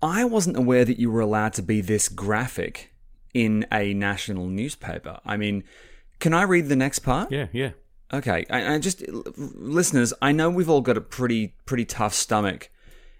I 0.01 0.23
wasn't 0.23 0.55
aware 0.55 0.85
that 0.85 0.97
you 0.97 1.11
were 1.11 1.19
allowed 1.19 1.53
to 1.55 1.61
be 1.61 1.81
this 1.81 2.07
graphic 2.07 2.93
in 3.33 3.65
a 3.71 3.93
national 3.93 4.47
newspaper. 4.47 5.19
I 5.25 5.35
mean, 5.35 5.63
can 6.19 6.33
I 6.33 6.43
read 6.43 6.69
the 6.69 6.75
next 6.77 6.99
part? 6.99 7.31
Yeah, 7.31 7.47
yeah. 7.51 7.71
Okay, 8.13 8.45
I, 8.49 8.75
I 8.75 8.79
just 8.79 9.07
listeners, 9.07 10.13
I 10.21 10.31
know 10.31 10.49
we've 10.49 10.69
all 10.69 10.81
got 10.81 10.97
a 10.97 11.01
pretty 11.01 11.55
pretty 11.65 11.85
tough 11.85 12.13
stomach 12.13 12.69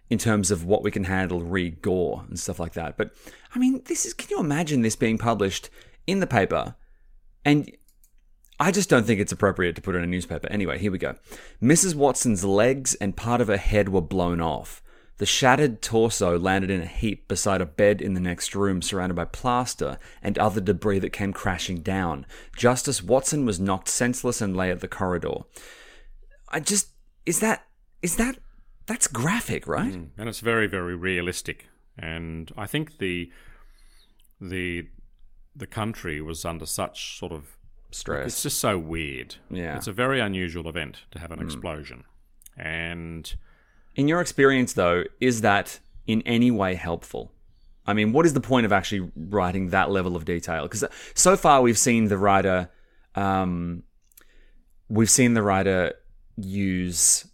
in 0.10 0.18
terms 0.18 0.52
of 0.52 0.66
what 0.66 0.84
we 0.84 0.92
can 0.92 1.06
handle 1.06 1.42
re 1.42 1.70
gore 1.70 2.26
and 2.28 2.40
stuff 2.40 2.60
like 2.60 2.74
that. 2.74 2.98
But 2.98 3.12
I 3.56 3.60
mean, 3.60 3.82
this 3.86 4.06
is 4.06 4.14
can 4.14 4.28
you 4.30 4.40
imagine 4.40 4.82
this 4.82 4.96
being 4.96 5.18
published 5.18 5.70
in 6.08 6.20
the 6.20 6.28
paper 6.28 6.76
and 7.46 7.72
I 8.60 8.72
just 8.72 8.90
don't 8.90 9.06
think 9.06 9.20
it's 9.20 9.32
appropriate 9.32 9.76
to 9.78 9.82
put 9.82 9.96
in 9.96 10.04
a 10.04 10.08
newspaper. 10.08 10.48
Anyway, 10.50 10.78
here 10.78 10.92
we 10.92 11.00
go. 11.00 11.16
Mrs. 11.64 11.96
Watson's 11.96 12.46
legs 12.46 12.94
and 12.96 13.18
part 13.18 13.42
of 13.42 13.48
her 13.48 13.58
head 13.58 13.90
were 13.90 14.02
blown 14.02 14.40
off. 14.40 14.84
The 15.22 15.28
shattered 15.28 15.84
torso 15.84 16.38
landed 16.38 16.72
in 16.72 16.82
a 16.82 16.88
heap 16.88 17.28
beside 17.28 17.62
a 17.62 17.66
bed 17.66 18.02
in 18.02 18.16
the 18.16 18.20
next 18.20 18.56
room, 18.56 18.82
surrounded 18.82 19.14
by 19.14 19.26
plaster 19.26 20.00
and 20.24 20.38
other 20.40 20.60
debris 20.60 20.98
that 21.00 21.12
came 21.12 21.32
crashing 21.32 21.82
down. 21.82 22.26
Justice 22.58 23.04
Watson 23.04 23.46
was 23.46 23.60
knocked 23.60 23.88
senseless 23.88 24.42
and 24.42 24.58
lay 24.58 24.72
at 24.72 24.80
the 24.80 24.88
corridor. 24.88 25.42
I 26.50 26.60
just 26.60 26.90
is 27.26 27.40
that 27.40 27.68
is 28.02 28.16
that 28.16 28.40
that's 28.88 29.08
graphic, 29.08 29.68
right? 29.68 29.94
Mm, 29.94 30.10
and 30.18 30.28
it's 30.28 30.40
very 30.40 30.66
very 30.66 30.96
realistic 30.96 31.68
and 31.98 32.52
i 32.58 32.66
think 32.66 32.98
the 32.98 33.32
the 34.40 34.88
the 35.56 35.68
country 35.68 36.22
was 36.22 36.46
under 36.46 36.66
such 36.66 37.18
sort 37.18 37.32
of 37.32 37.58
stress. 37.92 38.28
it's 38.28 38.44
just 38.44 38.60
so 38.60 38.78
weird 38.78 39.36
Yeah. 39.50 39.76
it's 39.76 39.88
a 39.88 39.92
very 39.92 40.20
unusual 40.20 40.68
event 40.68 41.04
to 41.12 41.20
have 41.20 41.32
an 41.32 41.40
mm. 41.40 41.44
explosion 41.44 42.06
and 42.58 43.34
In 43.96 44.08
your 44.08 44.22
experience, 44.22 44.74
though, 44.74 45.04
is 45.20 45.42
that 45.42 45.80
in 46.08 46.22
any 46.24 46.52
way 46.52 46.76
helpful? 46.76 47.32
I 47.86 47.94
mean, 47.94 48.14
what 48.14 48.26
is 48.26 48.34
the 48.34 48.42
point 48.42 48.66
of 48.66 48.72
actually 48.72 49.12
writing 49.16 49.70
that 49.70 49.90
level 49.92 50.16
of 50.16 50.26
detail? 50.26 50.64
Because 50.64 50.84
so 51.14 51.36
far 51.36 51.62
we've 51.62 51.78
seen 51.78 52.06
the 52.06 52.18
writer, 52.18 52.70
um, 53.16 53.84
we've 54.88 55.10
seen 55.10 55.34
the 55.34 55.42
writer 55.42 55.94
use 56.38 57.26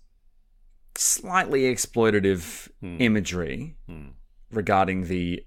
slightly 0.96 1.64
exploitative 1.64 2.70
hmm. 2.80 2.98
imagery 3.00 3.76
hmm. 3.88 4.08
regarding 4.52 5.06
the 5.08 5.44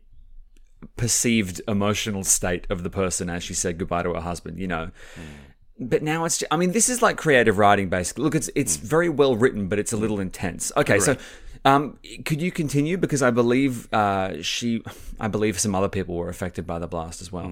perceived 0.97 1.61
emotional 1.67 2.25
state 2.25 2.67
of 2.71 2.83
the 2.83 2.90
person 2.90 3.29
as 3.29 3.43
she 3.43 3.52
said 3.52 3.79
goodbye 3.79 4.02
to 4.02 4.14
her 4.14 4.21
husband. 4.21 4.59
You 4.61 4.69
know, 4.69 4.90
hmm. 5.14 5.50
But 5.81 6.03
now 6.03 6.25
it's. 6.27 6.45
I 6.51 6.57
mean, 6.57 6.73
this 6.73 6.89
is 6.89 7.01
like 7.01 7.17
creative 7.17 7.59
writing, 7.59 7.89
basically. 7.89 8.25
Look, 8.25 8.35
it's 8.35 8.51
it's 8.55 8.77
very 8.77 9.09
well 9.09 9.35
written, 9.35 9.67
but 9.67 9.79
it's 9.79 9.93
a 9.93 9.97
little 9.97 10.21
intense. 10.21 10.71
Okay, 10.77 11.01
so. 11.01 11.17
Um, 11.63 11.99
could 12.25 12.41
you 12.41 12.51
continue 12.51 12.97
because 12.97 13.21
I 13.21 13.31
believe 13.31 13.93
uh, 13.93 14.43
she, 14.43 14.83
I 15.21 15.29
believe 15.29 15.61
some 15.61 15.75
other 15.75 15.91
people 15.91 16.15
were 16.15 16.31
affected 16.31 16.67
by 16.67 16.79
the 16.79 16.87
blast 16.87 17.21
as 17.21 17.31
well. 17.31 17.45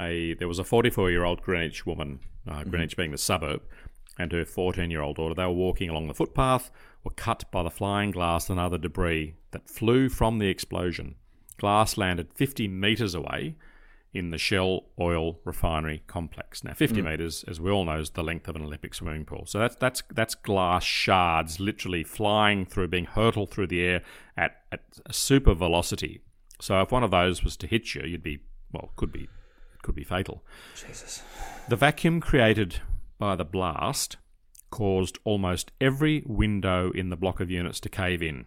a 0.00 0.34
there 0.34 0.46
was 0.46 0.60
a 0.60 0.64
44 0.64 1.10
year 1.10 1.24
old 1.24 1.42
Greenwich 1.42 1.84
woman, 1.84 2.20
uh, 2.48 2.62
Greenwich 2.62 2.96
being 2.96 3.10
the 3.10 3.18
suburb, 3.18 3.62
and 4.16 4.30
her 4.30 4.44
14 4.44 4.92
year 4.92 5.02
old 5.02 5.16
daughter. 5.16 5.34
They 5.34 5.44
were 5.44 5.50
walking 5.50 5.90
along 5.90 6.06
the 6.06 6.14
footpath, 6.14 6.70
were 7.02 7.10
cut 7.10 7.44
by 7.50 7.64
the 7.64 7.70
flying 7.70 8.12
glass 8.12 8.48
and 8.48 8.60
other 8.60 8.78
debris 8.78 9.34
that 9.50 9.68
flew 9.68 10.08
from 10.08 10.38
the 10.38 10.48
explosion. 10.48 11.16
Glass 11.56 11.96
landed 11.96 12.32
50 12.32 12.68
metres 12.68 13.14
away 13.14 13.56
in 14.14 14.30
the 14.30 14.38
Shell 14.38 14.84
oil 14.98 15.38
refinery 15.44 16.02
complex. 16.06 16.64
Now, 16.64 16.72
50 16.72 17.00
mm. 17.00 17.10
metres, 17.10 17.44
as 17.46 17.60
we 17.60 17.70
all 17.70 17.84
know, 17.84 18.00
is 18.00 18.10
the 18.10 18.22
length 18.22 18.48
of 18.48 18.56
an 18.56 18.62
Olympic 18.62 18.94
swimming 18.94 19.24
pool. 19.24 19.44
So 19.46 19.58
that's 19.58 19.76
that's 19.76 20.02
that's 20.12 20.34
glass 20.34 20.84
shards 20.84 21.60
literally 21.60 22.04
flying 22.04 22.64
through, 22.64 22.88
being 22.88 23.04
hurtled 23.04 23.50
through 23.50 23.66
the 23.68 23.82
air 23.82 24.02
at, 24.36 24.62
at 24.72 24.80
a 25.06 25.12
super 25.12 25.54
velocity. 25.54 26.22
So 26.60 26.80
if 26.80 26.90
one 26.90 27.04
of 27.04 27.10
those 27.10 27.44
was 27.44 27.56
to 27.58 27.66
hit 27.66 27.94
you, 27.94 28.02
you'd 28.02 28.22
be 28.22 28.40
well, 28.72 28.90
could 28.96 29.12
be 29.12 29.28
could 29.82 29.94
be 29.94 30.04
fatal. 30.04 30.42
Jesus. 30.74 31.22
The 31.68 31.76
vacuum 31.76 32.20
created 32.20 32.80
by 33.18 33.36
the 33.36 33.44
blast 33.44 34.16
caused 34.70 35.18
almost 35.24 35.72
every 35.80 36.22
window 36.26 36.90
in 36.90 37.10
the 37.10 37.16
block 37.16 37.40
of 37.40 37.50
units 37.50 37.80
to 37.80 37.88
cave 37.88 38.22
in. 38.22 38.46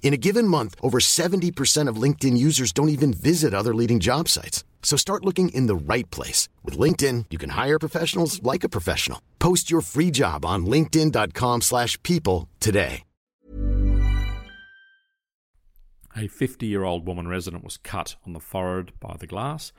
In 0.00 0.14
a 0.14 0.16
given 0.16 0.48
month, 0.48 0.74
over 0.80 0.98
70% 1.00 1.86
of 1.86 2.02
LinkedIn 2.02 2.38
users 2.38 2.72
don't 2.72 2.88
even 2.88 3.12
visit 3.12 3.52
other 3.52 3.74
leading 3.74 4.00
job 4.00 4.28
sites. 4.28 4.64
So 4.82 4.96
start 4.96 5.24
looking 5.26 5.50
in 5.50 5.66
the 5.66 5.76
right 5.76 6.10
place. 6.10 6.48
With 6.64 6.78
LinkedIn, 6.78 7.26
you 7.28 7.36
can 7.36 7.50
hire 7.50 7.78
professionals 7.78 8.42
like 8.42 8.64
a 8.64 8.70
professional. 8.70 9.20
Post 9.38 9.70
your 9.70 9.82
free 9.82 10.10
job 10.10 10.46
on 10.46 10.64
linkedin.com 10.64 11.60
slash 11.60 12.02
people 12.02 12.48
today. 12.58 13.02
A 16.16 16.26
50 16.26 16.66
year 16.66 16.82
old 16.82 17.06
woman 17.06 17.28
resident 17.28 17.62
was 17.62 17.76
cut 17.76 18.16
on 18.26 18.32
the 18.32 18.40
forehead 18.40 18.92
by 18.98 19.16
the 19.16 19.26
glass. 19.26 19.72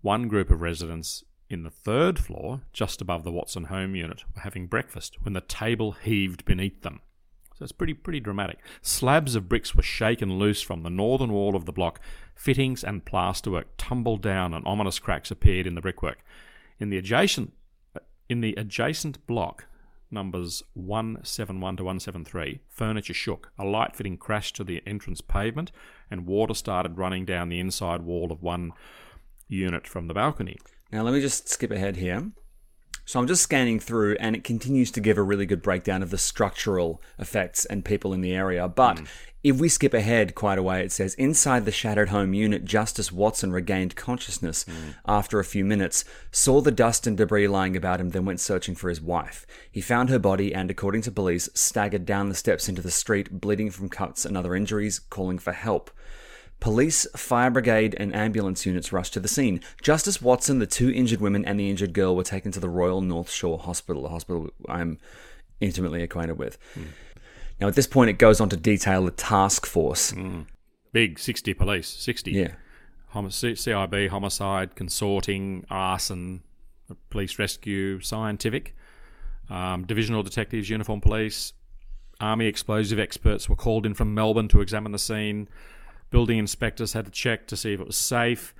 One 0.00 0.26
group 0.26 0.50
of 0.50 0.60
residents 0.60 1.22
in 1.48 1.62
the 1.62 1.70
third 1.70 2.18
floor, 2.18 2.62
just 2.72 3.00
above 3.00 3.22
the 3.22 3.30
Watson 3.30 3.64
home 3.64 3.94
unit, 3.94 4.24
were 4.34 4.42
having 4.42 4.66
breakfast 4.66 5.18
when 5.22 5.32
the 5.32 5.40
table 5.40 5.92
heaved 5.92 6.44
beneath 6.44 6.82
them. 6.82 7.00
So 7.58 7.62
it's 7.62 7.72
pretty 7.72 7.94
pretty 7.94 8.20
dramatic. 8.20 8.58
Slabs 8.82 9.34
of 9.34 9.48
bricks 9.48 9.74
were 9.74 9.82
shaken 9.82 10.38
loose 10.38 10.60
from 10.60 10.82
the 10.82 10.90
northern 10.90 11.32
wall 11.32 11.56
of 11.56 11.64
the 11.64 11.72
block. 11.72 12.00
Fittings 12.34 12.84
and 12.84 13.04
plasterwork 13.04 13.64
tumbled 13.78 14.20
down, 14.20 14.52
and 14.52 14.66
ominous 14.66 14.98
cracks 14.98 15.30
appeared 15.30 15.66
in 15.66 15.74
the 15.74 15.80
brickwork. 15.80 16.18
In 16.78 16.90
the 16.90 16.98
adjacent 16.98 17.54
in 18.28 18.42
the 18.42 18.54
adjacent 18.58 19.26
block, 19.26 19.64
numbers 20.10 20.62
171 20.74 21.76
to 21.78 21.84
173, 21.84 22.60
furniture 22.68 23.14
shook. 23.14 23.52
A 23.58 23.64
light 23.64 23.96
fitting 23.96 24.18
crashed 24.18 24.56
to 24.56 24.64
the 24.64 24.82
entrance 24.86 25.22
pavement, 25.22 25.72
and 26.10 26.26
water 26.26 26.54
started 26.54 26.98
running 26.98 27.24
down 27.24 27.48
the 27.48 27.60
inside 27.60 28.02
wall 28.02 28.30
of 28.30 28.42
one 28.42 28.72
unit 29.48 29.86
from 29.86 30.08
the 30.08 30.14
balcony. 30.14 30.58
Now, 30.92 31.02
let 31.02 31.14
me 31.14 31.20
just 31.20 31.48
skip 31.48 31.70
ahead 31.70 31.96
here. 31.96 32.32
So 33.06 33.20
I'm 33.20 33.28
just 33.28 33.42
scanning 33.42 33.78
through, 33.78 34.16
and 34.18 34.34
it 34.34 34.42
continues 34.42 34.90
to 34.90 35.00
give 35.00 35.16
a 35.16 35.22
really 35.22 35.46
good 35.46 35.62
breakdown 35.62 36.02
of 36.02 36.10
the 36.10 36.18
structural 36.18 37.00
effects 37.20 37.64
and 37.64 37.84
people 37.84 38.12
in 38.12 38.20
the 38.20 38.34
area. 38.34 38.66
But 38.66 38.98
hmm. 38.98 39.04
if 39.44 39.60
we 39.60 39.68
skip 39.68 39.94
ahead 39.94 40.34
quite 40.34 40.58
a 40.58 40.62
way, 40.62 40.82
it 40.82 40.90
says 40.90 41.14
inside 41.14 41.64
the 41.64 41.70
shattered 41.70 42.08
home 42.08 42.34
unit, 42.34 42.64
Justice 42.64 43.12
Watson 43.12 43.52
regained 43.52 43.94
consciousness 43.94 44.64
hmm. 44.64 44.90
after 45.06 45.38
a 45.38 45.44
few 45.44 45.64
minutes, 45.64 46.04
saw 46.32 46.60
the 46.60 46.72
dust 46.72 47.06
and 47.06 47.16
debris 47.16 47.46
lying 47.46 47.76
about 47.76 48.00
him, 48.00 48.10
then 48.10 48.24
went 48.24 48.40
searching 48.40 48.74
for 48.74 48.88
his 48.88 49.00
wife. 49.00 49.46
He 49.70 49.80
found 49.80 50.10
her 50.10 50.18
body 50.18 50.52
and, 50.52 50.68
according 50.68 51.02
to 51.02 51.12
police, 51.12 51.48
staggered 51.54 52.06
down 52.06 52.28
the 52.28 52.34
steps 52.34 52.68
into 52.68 52.82
the 52.82 52.90
street, 52.90 53.40
bleeding 53.40 53.70
from 53.70 53.88
cuts 53.88 54.24
and 54.24 54.36
other 54.36 54.56
injuries, 54.56 54.98
calling 54.98 55.38
for 55.38 55.52
help. 55.52 55.92
Police, 56.60 57.06
fire 57.16 57.50
brigade, 57.50 57.94
and 57.98 58.14
ambulance 58.14 58.64
units 58.64 58.92
rushed 58.92 59.12
to 59.14 59.20
the 59.20 59.28
scene. 59.28 59.60
Justice 59.82 60.22
Watson, 60.22 60.58
the 60.58 60.66
two 60.66 60.90
injured 60.90 61.20
women, 61.20 61.44
and 61.44 61.60
the 61.60 61.70
injured 61.70 61.92
girl 61.92 62.16
were 62.16 62.24
taken 62.24 62.50
to 62.52 62.60
the 62.60 62.68
Royal 62.68 63.00
North 63.00 63.30
Shore 63.30 63.58
Hospital, 63.58 64.06
a 64.06 64.08
hospital 64.08 64.50
I'm 64.68 64.98
intimately 65.60 66.02
acquainted 66.02 66.38
with. 66.38 66.58
Now, 67.60 67.68
at 67.68 67.74
this 67.74 67.86
point, 67.86 68.10
it 68.10 68.18
goes 68.18 68.40
on 68.40 68.48
to 68.50 68.56
detail 68.56 69.04
the 69.04 69.10
task 69.10 69.66
force. 69.66 70.14
Big 70.92 71.18
60 71.18 71.54
police, 71.54 71.88
60. 71.88 72.32
Yeah. 72.32 72.52
CIB, 73.14 74.08
homicide, 74.08 74.74
consorting, 74.74 75.64
arson, 75.70 76.42
police 77.10 77.38
rescue, 77.38 78.00
scientific, 78.00 78.74
um, 79.48 79.84
divisional 79.86 80.22
detectives, 80.22 80.68
uniform 80.68 81.00
police, 81.00 81.54
army 82.20 82.46
explosive 82.46 82.98
experts 82.98 83.48
were 83.48 83.56
called 83.56 83.86
in 83.86 83.94
from 83.94 84.14
Melbourne 84.14 84.48
to 84.48 84.60
examine 84.60 84.92
the 84.92 84.98
scene. 84.98 85.48
Building 86.16 86.38
inspectors 86.38 86.94
had 86.94 87.04
to 87.04 87.10
check 87.10 87.46
to 87.48 87.58
see 87.58 87.74
if 87.74 87.80
it 87.80 87.86
was 87.86 87.94
safe. 87.94 88.54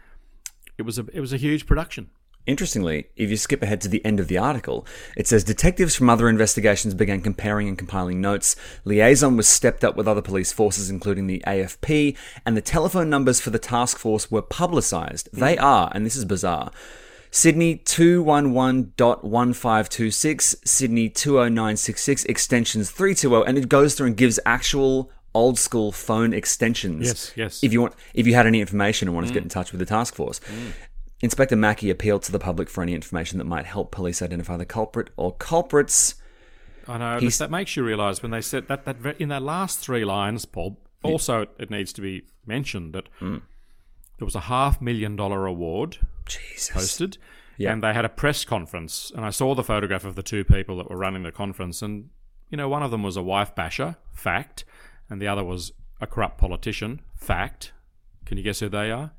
It 0.77 0.83
was 0.83 0.99
a 0.99 1.07
it 1.15 1.21
was 1.21 1.33
a 1.33 1.39
huge 1.39 1.65
production. 1.65 2.11
Interestingly, 2.45 3.07
if 3.17 3.31
you 3.31 3.39
skip 3.39 3.63
ahead 3.63 3.81
to 3.81 3.89
the 3.89 4.05
end 4.05 4.21
of 4.21 4.29
the 4.29 4.37
article, 4.37 4.87
it 5.17 5.27
says 5.27 5.43
detectives 5.43 5.97
from 5.97 6.11
other 6.11 6.29
investigations 6.29 6.93
began 6.93 7.23
comparing 7.23 7.67
and 7.67 7.79
compiling 7.79 8.21
notes. 8.21 8.57
Liaison 8.85 9.39
was 9.39 9.49
stepped 9.49 9.85
up 9.85 9.97
with 9.97 10.07
other 10.07 10.21
police 10.21 10.53
forces, 10.53 10.91
including 10.91 11.29
the 11.29 11.43
AFP, 11.47 12.15
and 12.45 12.59
the 12.59 12.61
telephone 12.61 13.09
numbers 13.09 13.41
for 13.41 13.49
the 13.49 13.59
task 13.59 13.97
force 13.97 14.31
were 14.31 14.43
publicised. 14.43 15.31
They 15.33 15.57
hmm. 15.57 15.65
are, 15.65 15.91
and 15.95 16.05
this 16.05 16.15
is 16.15 16.27
bizarre. 16.27 16.71
Sydney 17.31 17.79
211.1526, 17.79 20.69
Sydney 20.69 21.09
20966, 21.09 22.27
extensions 22.27 22.91
320, 22.91 23.49
and 23.49 23.57
it 23.57 23.71
goes 23.71 23.95
through 23.95 24.09
and 24.09 24.17
gives 24.17 24.39
actual 24.45 25.11
old 25.37 25.59
school 25.59 25.93
phone 25.93 26.33
extensions. 26.33 27.07
Yes, 27.07 27.33
yes. 27.37 27.63
If 27.63 27.73
you 27.73 27.81
want, 27.83 27.95
if 28.15 28.27
you 28.27 28.35
had 28.35 28.47
any 28.47 28.61
information 28.61 29.09
and 29.09 29.15
wanted 29.15 29.29
to 29.29 29.35
get 29.35 29.43
in 29.43 29.49
touch 29.49 29.71
with 29.73 29.79
the 29.79 29.87
task 29.87 30.15
force. 30.15 30.41
Inspector 31.21 31.57
Mackey 31.57 31.89
appealed 31.91 32.23
to 32.25 32.33
the 32.33 32.39
public 32.39 32.69
for 32.69 32.83
any 32.83 32.95
information 32.95 33.39
that 33.39 33.45
might 33.47 33.65
help 33.65 33.91
police 33.91 34.21
identify 34.21 34.57
the 34.57 34.67
culprit 34.67 35.09
or 35.17 35.35
culprits. 35.35 36.17
I 36.89 36.99
know 36.99 37.19
He's- 37.19 37.39
that 37.39 37.51
makes 37.51 37.75
you 37.77 37.83
realise 37.85 38.23
when 38.23 38.31
they 38.33 38.43
said 38.43 38.69
that 38.69 38.85
that 38.85 39.21
in 39.21 39.29
that 39.31 39.43
last 39.43 39.79
three 39.79 40.05
lines, 40.05 40.45
Paul. 40.45 40.79
Also, 41.03 41.43
it, 41.43 41.51
it 41.59 41.71
needs 41.71 41.93
to 41.95 42.01
be 42.01 42.23
mentioned 42.47 42.93
that 42.93 43.09
Mm. 43.21 43.43
there 44.19 44.25
was 44.27 44.35
a 44.35 44.41
half 44.41 44.81
million 44.81 45.15
dollar 45.17 45.47
award 45.47 45.99
Jesus. 46.27 46.71
posted, 46.75 47.19
Yeah. 47.59 47.73
and 47.73 47.83
they 47.83 47.93
had 47.95 48.05
a 48.05 48.09
press 48.09 48.45
conference, 48.45 49.13
and 49.15 49.25
I 49.25 49.31
saw 49.31 49.55
the 49.55 49.63
photograph 49.65 50.05
of 50.05 50.17
the 50.17 50.23
two 50.23 50.45
people 50.45 50.77
that 50.79 50.91
were 50.91 50.97
running 50.97 51.23
the 51.23 51.33
conference, 51.33 51.81
and 51.83 52.11
you 52.51 52.57
know, 52.57 52.69
one 52.69 52.83
of 52.83 52.91
them 52.93 53.03
was 53.03 53.17
a 53.17 53.23
wife 53.23 53.55
basher, 53.55 53.97
fact, 54.13 54.65
and 55.09 55.21
the 55.21 55.29
other 55.29 55.45
was 55.45 55.73
a 56.01 56.07
corrupt 56.07 56.39
politician, 56.39 57.01
fact. 57.15 57.73
Can 58.25 58.37
you 58.39 58.45
guess 58.45 58.61
who 58.61 58.69
they 58.69 58.91
are? 58.91 59.13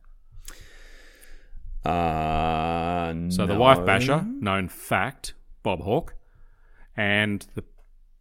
Uh, 1.86 3.30
So 3.30 3.45
the 3.45 3.56
wife 3.56 3.86
basher, 3.86 4.26
known 4.39 4.67
fact, 4.67 5.34
Bob 5.63 5.82
Hawke, 5.82 6.15
and 6.95 7.45
the 7.56 7.63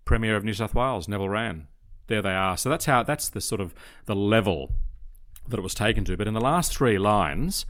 Premier 0.05 0.37
of 0.37 0.45
New 0.45 0.55
South 0.55 0.75
Wales, 0.75 1.09
Neville 1.09 1.29
Wran. 1.29 1.67
There 2.07 2.23
they 2.23 2.35
are. 2.35 2.57
So 2.57 2.69
that's 2.71 2.85
how 2.85 3.03
that's 3.03 3.29
the 3.29 3.41
sort 3.41 3.61
of 3.61 3.75
the 4.05 4.15
level 4.15 4.73
that 5.49 5.59
it 5.59 5.63
was 5.63 5.75
taken 5.75 6.05
to. 6.05 6.17
But 6.17 6.29
in 6.29 6.35
the 6.35 6.41
last 6.41 6.77
three 6.77 6.99
lines, 6.99 7.67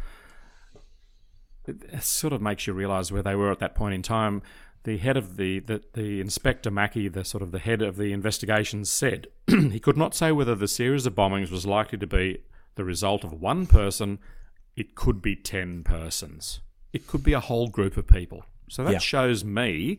it, 1.67 1.77
it 1.91 2.03
sort 2.03 2.33
of 2.35 2.43
makes 2.43 2.67
you 2.67 2.75
realise 2.75 3.11
where 3.11 3.23
they 3.23 3.35
were 3.35 3.51
at 3.51 3.59
that 3.61 3.75
point 3.75 3.95
in 3.95 4.03
time. 4.03 4.43
The 4.87 4.99
head 4.99 5.17
of 5.17 5.37
the, 5.37 5.59
the 5.59 5.83
the 5.95 6.21
inspector 6.21 6.71
Mackey, 6.71 7.09
the 7.09 7.25
sort 7.25 7.43
of 7.43 7.51
the 7.51 7.59
head 7.59 7.83
of 7.83 7.97
the 7.97 8.13
investigations, 8.13 8.89
said 8.89 9.27
he 9.49 9.81
could 9.81 9.97
not 9.97 10.15
say 10.15 10.31
whether 10.31 10.55
the 10.55 10.69
series 10.69 11.07
of 11.07 11.17
bombings 11.17 11.51
was 11.51 11.67
likely 11.67 11.99
to 11.99 12.07
be 12.07 12.39
the 12.77 12.85
result 12.85 13.25
of 13.25 13.33
one 13.33 13.67
person. 13.67 14.21
It 14.77 14.95
could 14.95 15.21
be 15.21 15.35
ten 15.35 15.83
persons. 15.83 16.61
It 16.93 17.09
could 17.09 17.25
be 17.25 17.33
a 17.33 17.41
whole 17.41 17.67
group 17.67 17.97
of 17.97 18.07
people. 18.07 18.45
So 18.69 18.85
that 18.85 18.93
Yeah. 18.93 18.99
shows 18.99 19.45
me, 19.45 19.99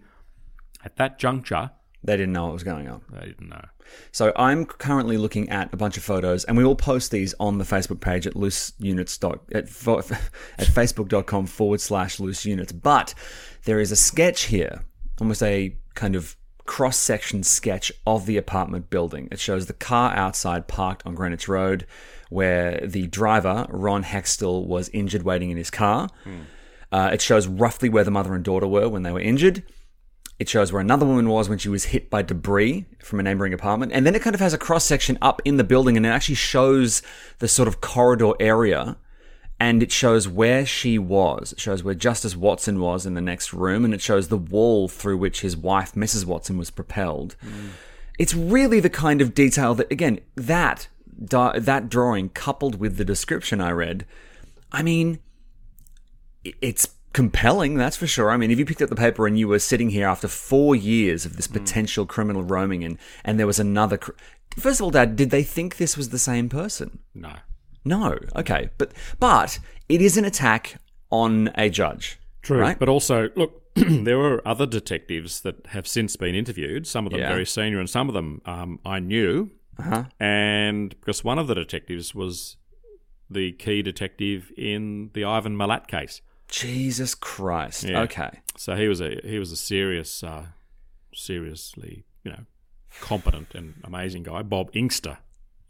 at 0.85 0.95
that 0.95 1.19
juncture, 1.19 1.71
They 2.03 2.15
didn't 2.15 2.33
know 2.33 2.45
what 2.45 2.53
was 2.53 2.63
going 2.63 2.87
on. 2.87 3.01
they 3.11 3.25
didn't 3.27 3.49
know. 3.49 3.65
So 4.11 4.31
I'm 4.35 4.65
currently 4.65 5.17
looking 5.17 5.49
at 5.49 5.73
a 5.73 5.77
bunch 5.77 5.97
of 5.97 6.03
photos, 6.03 6.43
and 6.45 6.55
we 6.57 6.63
will 6.63 6.75
post 6.75 7.11
these 7.11 7.33
on 7.39 7.57
the 7.57 7.63
Facebook 7.63 7.99
page 7.99 8.27
at 8.27 8.33
looseunits 8.33 9.39
at, 9.53 9.69
fo- 9.69 9.99
at 10.57 10.67
facebook.com 10.67 11.47
forward 11.47 11.81
slash 11.81 12.19
loose 12.19 12.45
units. 12.45 12.71
But 12.71 13.13
there 13.65 13.79
is 13.79 13.91
a 13.91 13.95
sketch 13.95 14.43
here, 14.43 14.83
almost 15.19 15.41
a 15.43 15.75
kind 15.95 16.15
of 16.15 16.35
cross 16.65 16.97
section 16.97 17.43
sketch 17.43 17.91
of 18.05 18.25
the 18.25 18.37
apartment 18.37 18.89
building. 18.89 19.29
It 19.31 19.39
shows 19.39 19.65
the 19.65 19.73
car 19.73 20.13
outside 20.13 20.67
parked 20.67 21.05
on 21.05 21.15
Greenwich 21.15 21.47
Road, 21.47 21.85
where 22.29 22.79
the 22.85 23.07
driver 23.07 23.65
Ron 23.69 24.03
Hextall 24.03 24.65
was 24.67 24.89
injured 24.89 25.23
waiting 25.23 25.49
in 25.49 25.57
his 25.57 25.71
car. 25.71 26.09
Uh, 26.91 27.09
it 27.13 27.21
shows 27.21 27.47
roughly 27.47 27.89
where 27.89 28.03
the 28.03 28.11
mother 28.11 28.33
and 28.33 28.43
daughter 28.43 28.67
were 28.67 28.87
when 28.89 29.03
they 29.03 29.11
were 29.11 29.19
injured. 29.19 29.63
It 30.39 30.47
shows 30.47 30.71
where 30.71 30.81
another 30.81 31.05
woman 31.05 31.29
was 31.29 31.49
when 31.49 31.57
she 31.57 31.69
was 31.69 31.85
hit 31.85 32.09
by 32.09 32.21
debris 32.21 32.85
from 32.99 33.19
a 33.19 33.23
neighboring 33.23 33.53
apartment. 33.53 33.91
And 33.91 34.05
then 34.05 34.13
it 34.13 34.21
kind 34.21 34.35
of 34.35 34.39
has 34.39 34.53
a 34.53 34.57
cross 34.57 34.85
section 34.85 35.17
up 35.21 35.41
in 35.45 35.57
the 35.57 35.63
building 35.63 35.97
and 35.97 36.05
it 36.05 36.09
actually 36.09 36.35
shows 36.35 37.01
the 37.39 37.47
sort 37.47 37.67
of 37.67 37.81
corridor 37.81 38.33
area 38.39 38.97
and 39.59 39.81
it 39.81 39.91
shows 39.91 40.27
where 40.27 40.65
she 40.65 40.99
was. 40.99 41.53
It 41.53 41.59
shows 41.59 41.83
where 41.83 41.95
Justice 41.95 42.35
Watson 42.35 42.79
was 42.79 43.05
in 43.05 43.15
the 43.15 43.21
next 43.21 43.53
room, 43.53 43.85
and 43.85 43.93
it 43.93 44.01
shows 44.01 44.27
the 44.27 44.37
wall 44.37 44.87
through 44.87 45.17
which 45.17 45.41
his 45.41 45.57
wife, 45.57 45.93
Mrs. 45.93 46.25
Watson, 46.25 46.57
was 46.57 46.69
propelled. 46.69 47.35
Mm. 47.43 47.69
It's 48.19 48.35
really 48.35 48.79
the 48.79 48.89
kind 48.89 49.19
of 49.19 49.33
detail 49.33 49.73
that, 49.75 49.91
again, 49.91 50.19
that 50.35 50.87
di- 51.23 51.59
that 51.59 51.89
drawing 51.89 52.29
coupled 52.29 52.79
with 52.79 52.97
the 52.97 53.05
description 53.05 53.59
I 53.59 53.71
read, 53.71 54.05
I 54.71 54.83
mean, 54.83 55.19
it's 56.43 56.89
compelling, 57.17 57.73
that's 57.77 57.97
for 57.97 58.05
sure. 58.05 58.29
I 58.29 58.37
mean, 58.37 58.51
if 58.51 58.59
you 58.59 58.65
picked 58.65 58.83
up 58.83 58.89
the 58.89 58.95
paper 58.95 59.25
and 59.25 59.39
you 59.39 59.47
were 59.47 59.57
sitting 59.57 59.89
here 59.89 60.07
after 60.07 60.27
four 60.27 60.75
years 60.75 61.25
of 61.25 61.35
this 61.35 61.47
potential 61.47 62.05
criminal 62.05 62.43
roaming, 62.43 62.83
and 62.83 62.99
and 63.25 63.39
there 63.39 63.47
was 63.47 63.59
another. 63.59 63.97
Cr- 63.97 64.11
First 64.55 64.79
of 64.79 64.83
all, 64.83 64.91
Dad, 64.91 65.15
did 65.15 65.31
they 65.31 65.41
think 65.41 65.77
this 65.77 65.97
was 65.97 66.09
the 66.09 66.19
same 66.19 66.47
person? 66.47 66.99
No. 67.15 67.33
No. 67.83 68.19
Okay, 68.35 68.69
but 68.77 68.91
but 69.19 69.57
it 69.89 69.99
is 69.99 70.15
an 70.15 70.25
attack 70.25 70.79
on 71.09 71.49
a 71.55 71.71
judge. 71.71 72.19
True. 72.43 72.59
Right? 72.59 72.77
But 72.77 72.87
also, 72.87 73.29
look, 73.35 73.63
there 73.75 74.19
were 74.19 74.47
other 74.47 74.67
detectives 74.67 75.41
that 75.41 75.65
have 75.69 75.87
since 75.87 76.15
been 76.17 76.35
interviewed, 76.35 76.85
some 76.85 77.07
of 77.07 77.11
them 77.13 77.21
Yeah. 77.21 77.29
very 77.29 77.47
senior, 77.47 77.79
and 77.79 77.89
some 77.89 78.09
of 78.09 78.13
them 78.13 78.41
um, 78.45 78.79
I 78.85 78.99
knew. 78.99 79.49
Uh-huh. 79.79 80.03
And 80.19 80.89
because 80.99 81.23
one 81.23 81.39
of 81.39 81.47
the 81.47 81.55
detectives 81.55 82.13
was 82.13 82.57
the 83.27 83.53
key 83.53 83.81
detective 83.81 84.51
in 84.55 85.09
the 85.15 85.23
Ivan 85.25 85.57
Milat 85.57 85.87
case. 85.87 86.21
Jesus 86.47 87.15
Christ. 87.15 87.83
Yeah. 87.83 88.01
Okay. 88.01 88.29
So 88.57 88.75
he 88.75 88.87
was 88.87 89.01
a 89.01 89.19
he 89.23 89.39
was 89.39 89.51
a 89.51 89.55
serious, 89.57 90.23
uh, 90.23 90.45
seriously, 91.13 92.05
you 92.23 92.31
know, 92.31 92.45
competent 93.01 93.53
and 93.55 93.75
amazing 93.83 94.23
guy. 94.23 94.41
Bob 94.43 94.69
Inkster 94.73 95.17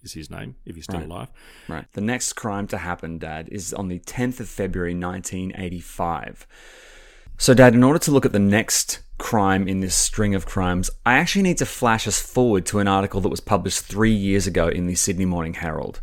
is 0.03 0.13
his 0.13 0.29
name, 0.29 0.55
if 0.65 0.75
he's 0.75 0.83
still 0.85 0.99
Right. 0.99 1.09
alive. 1.09 1.27
Right. 1.67 1.85
The 1.93 2.01
next 2.01 2.33
crime 2.33 2.67
to 2.67 2.77
happen, 2.77 3.17
Dad, 3.17 3.49
is 3.51 3.73
on 3.73 3.87
the 3.87 3.99
10th 3.99 4.39
of 4.39 4.47
February 4.47 4.93
1985. 4.93 6.45
So, 7.39 7.53
Dad, 7.53 7.73
in 7.75 7.83
order 7.83 7.99
to 7.99 8.11
look 8.11 8.25
at 8.25 8.31
the 8.31 8.39
next 8.39 8.99
crime 9.17 9.67
in 9.67 9.79
this 9.79 9.95
string 9.95 10.33
of 10.35 10.45
crimes, 10.45 10.89
I 11.05 11.15
actually 11.17 11.43
need 11.43 11.57
to 11.57 11.65
flash 11.65 12.07
us 12.07 12.19
forward 12.19 12.65
to 12.67 12.79
an 12.79 12.87
article 12.87 13.21
that 13.21 13.29
was 13.29 13.39
published 13.39 13.81
three 13.81 14.13
years 14.13 14.47
ago 14.47 14.67
in 14.67 14.87
the 14.87 14.95
Sydney 14.95 15.25
Morning 15.25 15.53
Herald. 15.55 16.01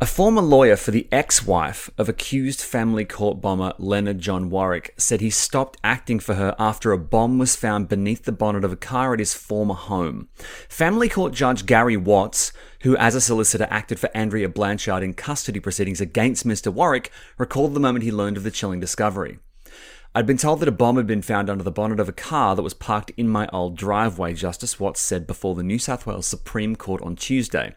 A 0.00 0.06
former 0.06 0.42
lawyer 0.42 0.76
for 0.76 0.92
the 0.92 1.08
ex 1.10 1.44
wife 1.44 1.90
of 1.98 2.08
accused 2.08 2.60
family 2.60 3.04
court 3.04 3.40
bomber 3.40 3.72
Leonard 3.78 4.20
John 4.20 4.48
Warwick 4.48 4.94
said 4.96 5.20
he 5.20 5.28
stopped 5.28 5.76
acting 5.82 6.20
for 6.20 6.36
her 6.36 6.54
after 6.56 6.92
a 6.92 6.98
bomb 6.98 7.36
was 7.36 7.56
found 7.56 7.88
beneath 7.88 8.24
the 8.24 8.30
bonnet 8.30 8.64
of 8.64 8.70
a 8.70 8.76
car 8.76 9.12
at 9.12 9.18
his 9.18 9.34
former 9.34 9.74
home. 9.74 10.28
Family 10.68 11.08
court 11.08 11.32
judge 11.32 11.66
Gary 11.66 11.96
Watts, 11.96 12.52
who 12.82 12.96
as 12.96 13.16
a 13.16 13.20
solicitor 13.20 13.66
acted 13.70 13.98
for 13.98 14.08
Andrea 14.16 14.48
Blanchard 14.48 15.02
in 15.02 15.14
custody 15.14 15.58
proceedings 15.58 16.00
against 16.00 16.46
Mr. 16.46 16.72
Warwick, 16.72 17.10
recalled 17.36 17.74
the 17.74 17.80
moment 17.80 18.04
he 18.04 18.12
learned 18.12 18.36
of 18.36 18.44
the 18.44 18.52
chilling 18.52 18.78
discovery. 18.78 19.40
I'd 20.14 20.26
been 20.26 20.38
told 20.38 20.60
that 20.60 20.68
a 20.68 20.72
bomb 20.72 20.96
had 20.96 21.06
been 21.06 21.20
found 21.20 21.50
under 21.50 21.62
the 21.62 21.70
bonnet 21.70 22.00
of 22.00 22.08
a 22.08 22.12
car 22.12 22.56
that 22.56 22.62
was 22.62 22.72
parked 22.72 23.10
in 23.18 23.28
my 23.28 23.46
old 23.52 23.76
driveway, 23.76 24.32
Justice 24.32 24.80
Watts 24.80 25.00
said 25.00 25.26
before 25.26 25.54
the 25.54 25.62
New 25.62 25.78
South 25.78 26.06
Wales 26.06 26.26
Supreme 26.26 26.76
Court 26.76 27.02
on 27.02 27.14
Tuesday. 27.14 27.74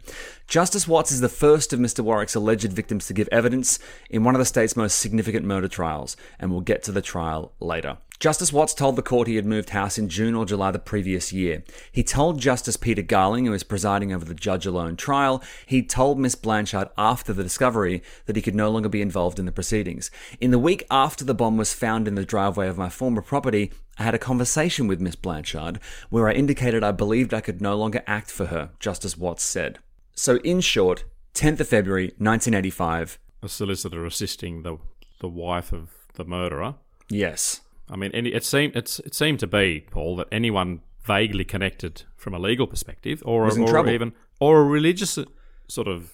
Justice 0.47 0.87
Watts 0.87 1.11
is 1.11 1.19
the 1.19 1.27
first 1.29 1.73
of 1.73 1.79
Mr. 1.79 1.99
Warwick's 1.99 2.33
alleged 2.33 2.71
victims 2.71 3.05
to 3.07 3.13
give 3.13 3.27
evidence 3.33 3.79
in 4.09 4.23
one 4.23 4.33
of 4.33 4.39
the 4.39 4.45
state's 4.45 4.77
most 4.77 4.97
significant 4.97 5.45
murder 5.45 5.67
trials, 5.67 6.15
and 6.39 6.51
we'll 6.51 6.61
get 6.61 6.83
to 6.83 6.93
the 6.93 7.01
trial 7.01 7.51
later. 7.59 7.97
Justice 8.21 8.53
Watts 8.53 8.75
told 8.75 8.95
the 8.95 9.01
court 9.01 9.27
he 9.27 9.35
had 9.35 9.47
moved 9.47 9.71
house 9.71 9.97
in 9.97 10.07
June 10.07 10.35
or 10.35 10.45
July 10.45 10.69
the 10.69 10.77
previous 10.77 11.33
year. 11.33 11.63
He 11.91 12.03
told 12.03 12.39
Justice 12.39 12.77
Peter 12.77 13.01
Garling, 13.01 13.45
who 13.45 13.51
was 13.51 13.63
presiding 13.63 14.13
over 14.13 14.23
the 14.23 14.35
judge 14.35 14.67
alone 14.67 14.95
trial, 14.95 15.41
he 15.65 15.81
told 15.81 16.19
Miss 16.19 16.35
Blanchard 16.35 16.89
after 16.99 17.33
the 17.33 17.41
discovery 17.41 18.03
that 18.27 18.35
he 18.35 18.41
could 18.43 18.53
no 18.53 18.69
longer 18.69 18.89
be 18.89 19.01
involved 19.01 19.39
in 19.39 19.47
the 19.47 19.51
proceedings. 19.51 20.11
In 20.39 20.51
the 20.51 20.59
week 20.59 20.85
after 20.91 21.25
the 21.25 21.33
bomb 21.33 21.57
was 21.57 21.73
found 21.73 22.07
in 22.07 22.13
the 22.13 22.23
driveway 22.23 22.67
of 22.67 22.77
my 22.77 22.89
former 22.89 23.23
property, 23.23 23.71
I 23.97 24.03
had 24.03 24.13
a 24.13 24.19
conversation 24.19 24.85
with 24.85 25.01
Miss 25.01 25.15
Blanchard 25.15 25.79
where 26.11 26.29
I 26.29 26.33
indicated 26.33 26.83
I 26.83 26.91
believed 26.91 27.33
I 27.33 27.41
could 27.41 27.59
no 27.59 27.75
longer 27.75 28.03
act 28.05 28.29
for 28.29 28.45
her, 28.45 28.69
Justice 28.79 29.17
Watts 29.17 29.41
said. 29.41 29.79
So, 30.13 30.35
in 30.43 30.61
short, 30.61 31.05
10th 31.33 31.61
of 31.61 31.69
February, 31.69 32.13
1985. 32.19 33.17
A 33.41 33.49
solicitor 33.49 34.05
assisting 34.05 34.61
the 34.61 34.77
the 35.21 35.27
wife 35.27 35.73
of 35.73 35.89
the 36.13 36.23
murderer. 36.23 36.75
Yes. 37.09 37.61
I 37.91 37.97
mean, 37.97 38.11
any, 38.13 38.33
it 38.33 38.45
seemed 38.45 38.75
it's, 38.75 38.99
it 38.99 39.13
seemed 39.13 39.39
to 39.41 39.47
be 39.47 39.85
Paul 39.91 40.15
that 40.15 40.27
anyone 40.31 40.81
vaguely 41.03 41.43
connected 41.43 42.03
from 42.15 42.33
a 42.33 42.39
legal 42.39 42.65
perspective, 42.67 43.21
or 43.25 43.49
in 43.51 43.61
or 43.61 43.89
even 43.89 44.13
or 44.39 44.61
a 44.61 44.63
religious 44.63 45.17
uh, 45.17 45.25
sort 45.67 45.87
of 45.87 46.13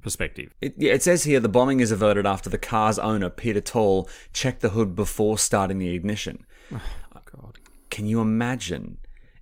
perspective. 0.00 0.54
It, 0.60 0.74
yeah, 0.76 0.92
it 0.92 1.02
says 1.02 1.24
here 1.24 1.40
the 1.40 1.48
bombing 1.48 1.80
is 1.80 1.90
averted 1.90 2.26
after 2.26 2.48
the 2.48 2.58
car's 2.58 2.98
owner, 2.98 3.30
Peter 3.30 3.60
Tall, 3.60 4.08
checked 4.32 4.60
the 4.60 4.70
hood 4.70 4.94
before 4.94 5.38
starting 5.38 5.78
the 5.78 5.94
ignition. 5.94 6.46
Oh, 7.14 7.20
God, 7.42 7.58
Can 7.90 8.06
you 8.06 8.20
imagine 8.20 8.98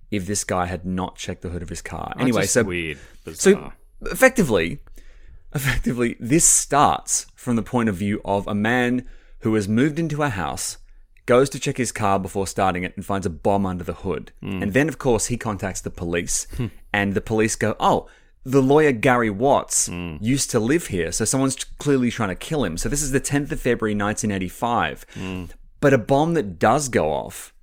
if 0.09 0.25
this 0.25 0.43
guy 0.43 0.65
had 0.65 0.85
not 0.85 1.15
checked 1.15 1.41
the 1.41 1.49
hood 1.49 1.61
of 1.61 1.69
his 1.69 1.81
car? 1.81 2.13
Oh, 2.15 2.19
Anyway, 2.21 2.45
so 2.45 2.63
weird. 2.63 2.97
so 3.33 3.71
effectively, 4.01 4.79
effectively, 5.53 6.15
this 6.19 6.45
starts 6.45 7.27
from 7.35 7.55
the 7.55 7.63
point 7.63 7.89
of 7.89 7.95
view 7.95 8.21
of 8.25 8.47
a 8.47 8.55
man 8.55 9.07
who 9.39 9.53
has 9.55 9.67
moved 9.67 9.99
into 9.99 10.23
a 10.23 10.29
house, 10.29 10.77
goes 11.27 11.49
to 11.51 11.59
check 11.59 11.77
his 11.77 11.91
car 11.91 12.17
before 12.19 12.47
starting 12.47 12.83
it, 12.83 12.93
and 12.95 13.05
finds 13.05 13.27
a 13.27 13.29
bomb 13.29 13.67
under 13.67 13.83
the 13.83 13.93
hood. 13.93 14.31
Hmm. 14.41 14.63
And 14.63 14.73
then, 14.73 14.89
of 14.89 14.97
course, 14.97 15.27
he 15.27 15.37
contacts 15.37 15.81
the 15.81 15.91
police, 15.91 16.47
hmm. 16.57 16.67
and 16.91 17.13
the 17.13 17.21
police 17.21 17.55
go, 17.55 17.75
"Oh." 17.79 18.07
The 18.43 18.61
lawyer 18.61 18.93
Gary 18.93 19.29
Watts 19.29 19.87
hmm. 19.87 20.15
used 20.21 20.49
to 20.51 20.59
live 20.61 20.87
here, 20.87 21.11
so 21.11 21.25
someone's 21.25 21.65
clearly 21.79 22.09
trying 22.09 22.29
to 22.29 22.35
kill 22.35 22.63
him. 22.63 22.77
So 22.77 22.87
this 22.87 23.01
is 23.01 23.11
the 23.11 23.19
10th 23.19 23.51
of 23.51 23.59
February 23.59 23.93
1985. 23.93 25.05
But 25.81 25.93
a 25.93 25.97
bomb 25.97 26.33
that 26.35 26.57
does 26.57 26.87
go 26.87 27.11
off 27.11 27.53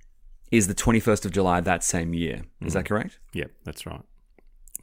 is 0.51 0.67
the 0.67 0.75
21st 0.75 1.25
of 1.25 1.31
July 1.31 1.59
that 1.61 1.83
same 1.83 2.13
year. 2.13 2.43
Is 2.61 2.73
that 2.73 2.85
correct? 2.85 3.17
Yep, 3.33 3.51
that's 3.63 3.87
right. 3.87 4.03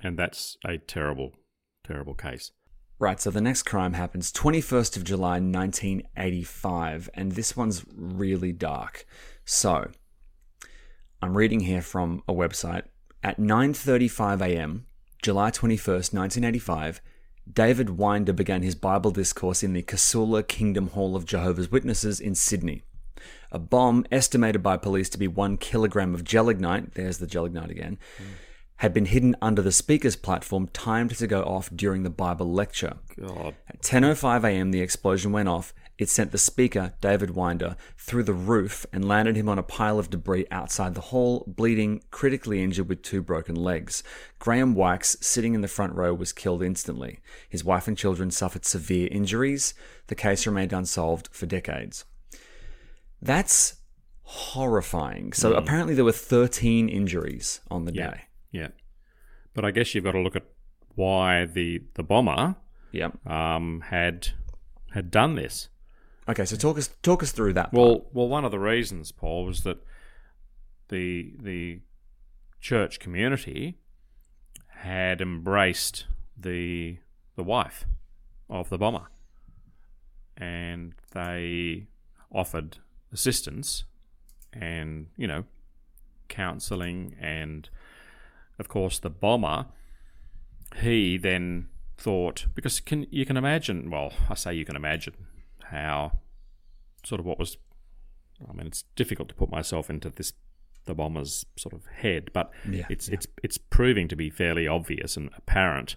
And 0.02 0.18
that's 0.18 0.58
a 0.66 0.78
terrible, 0.78 1.32
terrible 1.84 2.14
case. 2.14 2.50
Right, 3.02 3.20
so 3.20 3.32
the 3.32 3.40
next 3.40 3.64
crime 3.64 3.94
happens 3.94 4.30
21st 4.30 4.96
of 4.96 5.02
July 5.02 5.40
1985 5.40 7.10
and 7.14 7.32
this 7.32 7.56
one's 7.56 7.84
really 7.92 8.52
dark. 8.52 9.04
So, 9.44 9.90
I'm 11.20 11.36
reading 11.36 11.58
here 11.58 11.82
from 11.82 12.22
a 12.28 12.32
website 12.32 12.84
at 13.20 13.40
9:35 13.40 14.40
a.m. 14.42 14.86
July 15.20 15.50
21st, 15.50 16.14
1985, 16.14 17.00
David 17.52 17.90
Winder 17.90 18.32
began 18.32 18.62
his 18.62 18.76
Bible 18.76 19.10
discourse 19.10 19.64
in 19.64 19.72
the 19.72 19.82
Casula 19.82 20.46
Kingdom 20.46 20.90
Hall 20.90 21.16
of 21.16 21.26
Jehovah's 21.26 21.72
Witnesses 21.72 22.20
in 22.20 22.36
Sydney. 22.36 22.84
A 23.50 23.58
bomb 23.58 24.06
estimated 24.12 24.62
by 24.62 24.76
police 24.76 25.08
to 25.08 25.18
be 25.18 25.26
1 25.26 25.56
kilogram 25.56 26.14
of 26.14 26.22
gelignite, 26.22 26.94
there's 26.94 27.18
the 27.18 27.26
gelignite 27.26 27.70
again, 27.70 27.98
hmm. 28.16 28.24
Had 28.82 28.92
been 28.92 29.06
hidden 29.06 29.36
under 29.40 29.62
the 29.62 29.70
speaker's 29.70 30.16
platform 30.16 30.66
timed 30.72 31.16
to 31.16 31.28
go 31.28 31.44
off 31.44 31.70
during 31.72 32.02
the 32.02 32.10
Bible 32.10 32.52
lecture. 32.52 32.94
God, 33.16 33.54
At 33.68 33.80
10:05 33.80 34.42
a.m., 34.42 34.72
the 34.72 34.80
explosion 34.80 35.30
went 35.30 35.48
off. 35.48 35.72
It 35.98 36.08
sent 36.08 36.32
the 36.32 36.36
speaker, 36.36 36.92
David 37.00 37.30
Winder, 37.30 37.76
through 37.96 38.24
the 38.24 38.32
roof 38.32 38.84
and 38.92 39.06
landed 39.06 39.36
him 39.36 39.48
on 39.48 39.56
a 39.56 39.62
pile 39.62 40.00
of 40.00 40.10
debris 40.10 40.46
outside 40.50 40.96
the 40.96 41.00
hall, 41.12 41.44
bleeding, 41.46 42.02
critically 42.10 42.60
injured 42.60 42.88
with 42.88 43.02
two 43.02 43.22
broken 43.22 43.54
legs. 43.54 44.02
Graham 44.40 44.74
Wykes, 44.74 45.22
sitting 45.22 45.54
in 45.54 45.60
the 45.60 45.68
front 45.68 45.94
row, 45.94 46.12
was 46.12 46.32
killed 46.32 46.60
instantly. 46.60 47.20
His 47.48 47.62
wife 47.62 47.86
and 47.86 47.96
children 47.96 48.32
suffered 48.32 48.64
severe 48.64 49.06
injuries. 49.12 49.74
The 50.08 50.16
case 50.16 50.44
remained 50.44 50.72
unsolved 50.72 51.28
for 51.30 51.46
decades. 51.46 52.04
That's 53.20 53.76
horrifying. 54.22 55.34
So 55.34 55.52
mm. 55.52 55.58
apparently 55.58 55.94
there 55.94 56.04
were 56.04 56.10
13 56.10 56.88
injuries 56.88 57.60
on 57.70 57.84
the 57.84 57.94
yeah, 57.94 58.10
day. 58.10 58.22
Yeah. 58.52 58.68
But 59.54 59.64
I 59.64 59.70
guess 59.70 59.94
you've 59.94 60.04
got 60.04 60.12
to 60.12 60.20
look 60.20 60.36
at 60.36 60.44
why 60.94 61.44
the 61.46 61.82
the 61.94 62.02
bomber 62.02 62.56
Yep. 62.92 63.26
um, 63.26 63.80
had 63.88 64.28
had 64.92 65.10
done 65.10 65.34
this. 65.34 65.68
Okay, 66.28 66.44
so 66.44 66.56
talk 66.56 66.78
us 66.78 66.90
talk 67.02 67.22
us 67.22 67.32
through 67.32 67.54
that. 67.54 67.72
part. 67.72 67.74
Well, 67.74 68.06
well, 68.12 68.28
one 68.28 68.44
of 68.44 68.50
the 68.52 68.58
reasons, 68.60 69.10
Paul, 69.12 69.46
was 69.46 69.62
that 69.62 69.78
the 70.88 71.34
the 71.40 71.80
church 72.60 73.00
community 73.00 73.78
had 74.68 75.20
embraced 75.20 76.06
the 76.36 76.98
the 77.36 77.42
wife 77.42 77.86
of 78.48 78.68
the 78.68 78.78
bomber, 78.78 79.08
and 80.36 80.94
they 81.12 81.86
offered 82.30 82.78
assistance 83.12 83.84
and 84.52 85.08
you 85.16 85.26
know 85.26 85.44
counselling 86.28 87.14
and 87.20 87.68
of 88.58 88.68
course 88.68 88.98
the 88.98 89.10
bomber 89.10 89.66
he 90.76 91.16
then 91.16 91.68
thought 91.96 92.46
because 92.54 92.80
can 92.80 93.06
you 93.10 93.24
can 93.24 93.36
imagine 93.36 93.90
well 93.90 94.12
I 94.28 94.34
say 94.34 94.54
you 94.54 94.64
can 94.64 94.76
imagine 94.76 95.14
how 95.64 96.18
sort 97.04 97.20
of 97.20 97.26
what 97.26 97.38
was 97.38 97.56
I 98.48 98.52
mean 98.52 98.66
it's 98.66 98.84
difficult 98.96 99.28
to 99.28 99.34
put 99.34 99.50
myself 99.50 99.90
into 99.90 100.10
this 100.10 100.32
the 100.84 100.94
bomber's 100.94 101.46
sort 101.56 101.72
of 101.72 101.86
head 101.86 102.30
but 102.32 102.50
Yeah, 102.68 102.86
it's 102.88 103.08
it's 103.08 103.26
it's 103.42 103.58
proving 103.58 104.08
to 104.08 104.16
be 104.16 104.30
fairly 104.30 104.66
obvious 104.66 105.16
and 105.16 105.30
apparent 105.36 105.94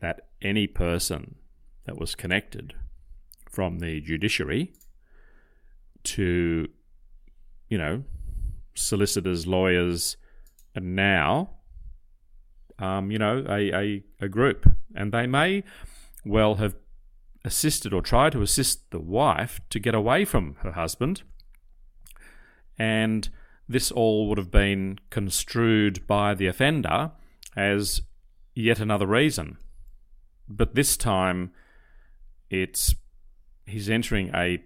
that 0.00 0.26
any 0.42 0.66
person 0.66 1.36
that 1.86 1.98
was 1.98 2.14
connected 2.14 2.74
from 3.50 3.78
the 3.78 4.00
judiciary 4.00 4.72
to, 6.04 6.68
you 7.68 7.78
know, 7.78 8.04
solicitors, 8.74 9.46
lawyers, 9.46 10.16
and 10.74 10.94
now, 10.94 11.50
um, 12.78 13.10
you 13.10 13.18
know, 13.18 13.44
a, 13.48 13.72
a, 13.72 14.04
a 14.20 14.28
group. 14.28 14.70
And 14.94 15.12
they 15.12 15.26
may 15.26 15.64
well 16.24 16.56
have 16.56 16.74
assisted 17.44 17.94
or 17.94 18.02
tried 18.02 18.32
to 18.32 18.42
assist 18.42 18.90
the 18.90 19.00
wife 19.00 19.60
to 19.70 19.78
get 19.78 19.94
away 19.94 20.24
from 20.24 20.56
her 20.60 20.72
husband. 20.72 21.22
And 22.78 23.28
this 23.68 23.90
all 23.90 24.28
would 24.28 24.38
have 24.38 24.50
been 24.50 24.98
construed 25.10 26.06
by 26.06 26.34
the 26.34 26.46
offender 26.46 27.12
as 27.56 28.02
yet 28.54 28.80
another 28.80 29.06
reason. 29.06 29.58
But 30.48 30.74
this 30.74 30.96
time, 30.96 31.52
it's 32.50 32.94
he's 33.64 33.90
entering 33.90 34.30
a 34.34 34.62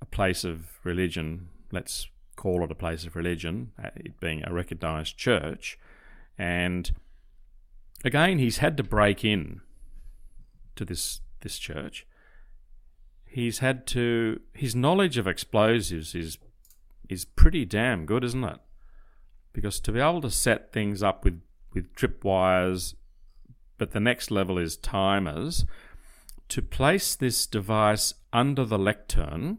a 0.00 0.06
place 0.06 0.44
of 0.44 0.78
religion. 0.84 1.48
Let's 1.72 2.08
call 2.36 2.62
it 2.62 2.70
a 2.70 2.76
place 2.76 3.04
of 3.04 3.16
religion, 3.16 3.72
uh, 3.82 3.88
it 3.96 4.20
being 4.20 4.44
a 4.46 4.52
recognised 4.52 5.16
church, 5.16 5.78
and 6.38 6.92
again 8.04 8.38
he's 8.38 8.58
had 8.58 8.76
to 8.76 8.82
break 8.82 9.24
in 9.24 9.60
to 10.76 10.84
this 10.84 11.20
this 11.40 11.58
church. 11.58 12.06
He's 13.24 13.58
had 13.58 13.86
to 13.88 14.40
his 14.52 14.74
knowledge 14.74 15.18
of 15.18 15.26
explosives 15.26 16.14
is 16.14 16.38
is 17.08 17.24
pretty 17.24 17.64
damn 17.64 18.06
good, 18.06 18.24
isn't 18.24 18.44
it? 18.44 18.58
Because 19.52 19.80
to 19.80 19.92
be 19.92 20.00
able 20.00 20.20
to 20.22 20.30
set 20.30 20.72
things 20.72 21.02
up 21.02 21.24
with 21.24 21.40
with 21.72 21.94
tripwires, 21.94 22.94
but 23.78 23.92
the 23.92 24.00
next 24.00 24.30
level 24.30 24.58
is 24.58 24.76
timers, 24.76 25.64
to 26.48 26.62
place 26.62 27.14
this 27.14 27.46
device 27.46 28.14
under 28.32 28.64
the 28.64 28.78
lectern 28.78 29.58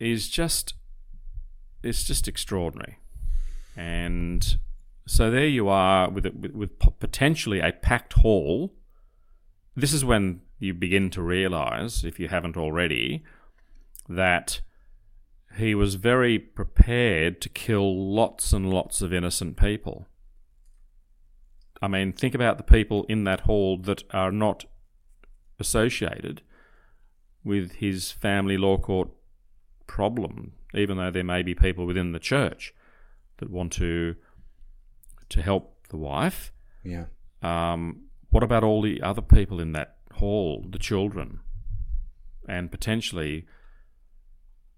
is 0.00 0.28
just 0.28 0.74
it's 1.82 2.04
just 2.04 2.26
extraordinary. 2.26 2.98
And 3.76 4.58
so 5.08 5.30
there 5.30 5.46
you 5.46 5.68
are 5.68 6.10
with, 6.10 6.26
with, 6.34 6.52
with 6.52 6.78
potentially 7.00 7.60
a 7.60 7.72
packed 7.72 8.12
hall. 8.12 8.74
This 9.74 9.94
is 9.94 10.04
when 10.04 10.42
you 10.58 10.74
begin 10.74 11.08
to 11.10 11.22
realize, 11.22 12.04
if 12.04 12.20
you 12.20 12.28
haven't 12.28 12.58
already, 12.58 13.24
that 14.06 14.60
he 15.56 15.74
was 15.74 15.94
very 15.94 16.38
prepared 16.38 17.40
to 17.40 17.48
kill 17.48 18.14
lots 18.14 18.52
and 18.52 18.68
lots 18.68 19.00
of 19.00 19.14
innocent 19.14 19.56
people. 19.56 20.06
I 21.80 21.88
mean, 21.88 22.12
think 22.12 22.34
about 22.34 22.58
the 22.58 22.64
people 22.64 23.04
in 23.08 23.24
that 23.24 23.40
hall 23.40 23.78
that 23.78 24.02
are 24.10 24.32
not 24.32 24.66
associated 25.58 26.42
with 27.42 27.76
his 27.76 28.12
family 28.12 28.58
law 28.58 28.76
court 28.76 29.08
problem, 29.86 30.52
even 30.74 30.98
though 30.98 31.10
there 31.10 31.24
may 31.24 31.42
be 31.42 31.54
people 31.54 31.86
within 31.86 32.12
the 32.12 32.18
church 32.18 32.74
that 33.38 33.48
want 33.48 33.72
to 33.72 34.16
to 35.30 35.42
help 35.42 35.88
the 35.88 35.96
wife. 35.96 36.52
Yeah. 36.84 37.06
Um, 37.42 38.04
what 38.30 38.42
about 38.42 38.64
all 38.64 38.82
the 38.82 39.02
other 39.02 39.22
people 39.22 39.60
in 39.60 39.72
that 39.72 39.96
hall, 40.14 40.64
the 40.68 40.78
children, 40.78 41.40
and 42.48 42.70
potentially 42.70 43.46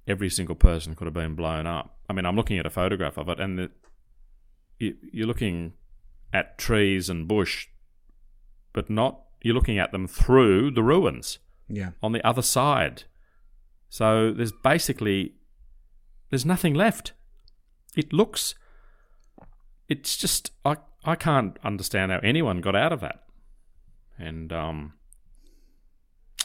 every 0.07 0.29
single 0.29 0.55
person 0.55 0.95
could 0.95 1.07
have 1.07 1.15
been 1.15 1.35
blown 1.35 1.67
up. 1.67 1.99
I 2.09 2.13
mean, 2.13 2.27
I'm 2.27 2.37
looking 2.37 2.59
at 2.59 2.67
a 2.67 2.71
photograph 2.71 3.17
of 3.17 3.29
it, 3.29 3.41
and 3.41 3.59
the, 3.59 3.71
you, 4.79 4.97
you're 5.13 5.27
looking 5.27 5.75
at 6.33 6.59
trees 6.59 7.09
and 7.09 7.29
bush, 7.29 7.69
but 8.73 8.91
not 8.91 9.23
you're 9.43 9.55
looking 9.55 9.79
at 9.79 9.93
them 9.93 10.07
through 10.07 10.71
the 10.73 10.83
ruins. 10.83 11.39
Yeah. 11.69 11.91
On 12.03 12.13
the 12.13 12.27
other 12.27 12.43
side. 12.43 13.05
So 13.89 14.33
there's 14.33 14.53
basically 14.53 15.35
there's 16.31 16.47
nothing 16.47 16.75
left. 16.75 17.13
It 17.97 18.13
looks 18.13 18.55
it's 19.91 20.17
just 20.17 20.53
I 20.65 20.77
I 21.05 21.17
can't 21.17 21.59
understand 21.63 22.13
how 22.13 22.21
anyone 22.23 22.63
got 22.63 22.77
out 22.77 22.93
of 22.93 23.01
that. 23.01 23.25
And 24.19 24.51
um 24.53 24.95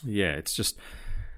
yeah, 0.03 0.31
it's 0.31 0.53
just 0.53 0.77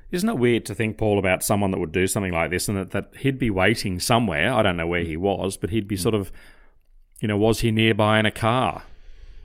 isn't 0.10 0.30
it 0.30 0.38
weird 0.38 0.66
to 0.66 0.74
think, 0.74 0.98
Paul, 0.98 1.20
about 1.20 1.44
someone 1.44 1.72
that 1.72 1.80
would 1.80 1.92
do 1.92 2.08
something 2.08 2.32
like 2.32 2.50
this 2.50 2.70
and 2.70 2.78
that, 2.78 2.92
that 2.92 3.12
he'd 3.18 3.38
be 3.38 3.50
waiting 3.50 4.00
somewhere? 4.00 4.54
I 4.54 4.64
don't 4.64 4.78
know 4.78 4.88
where 4.88 5.04
he 5.04 5.18
was, 5.18 5.58
but 5.58 5.70
he'd 5.70 5.88
be 5.88 5.98
sort 5.98 6.16
of, 6.16 6.32
you 7.20 7.28
know, 7.28 7.36
was 7.36 7.60
he 7.60 7.72
nearby 7.72 8.18
in 8.18 8.26
a 8.26 8.32
car? 8.32 8.84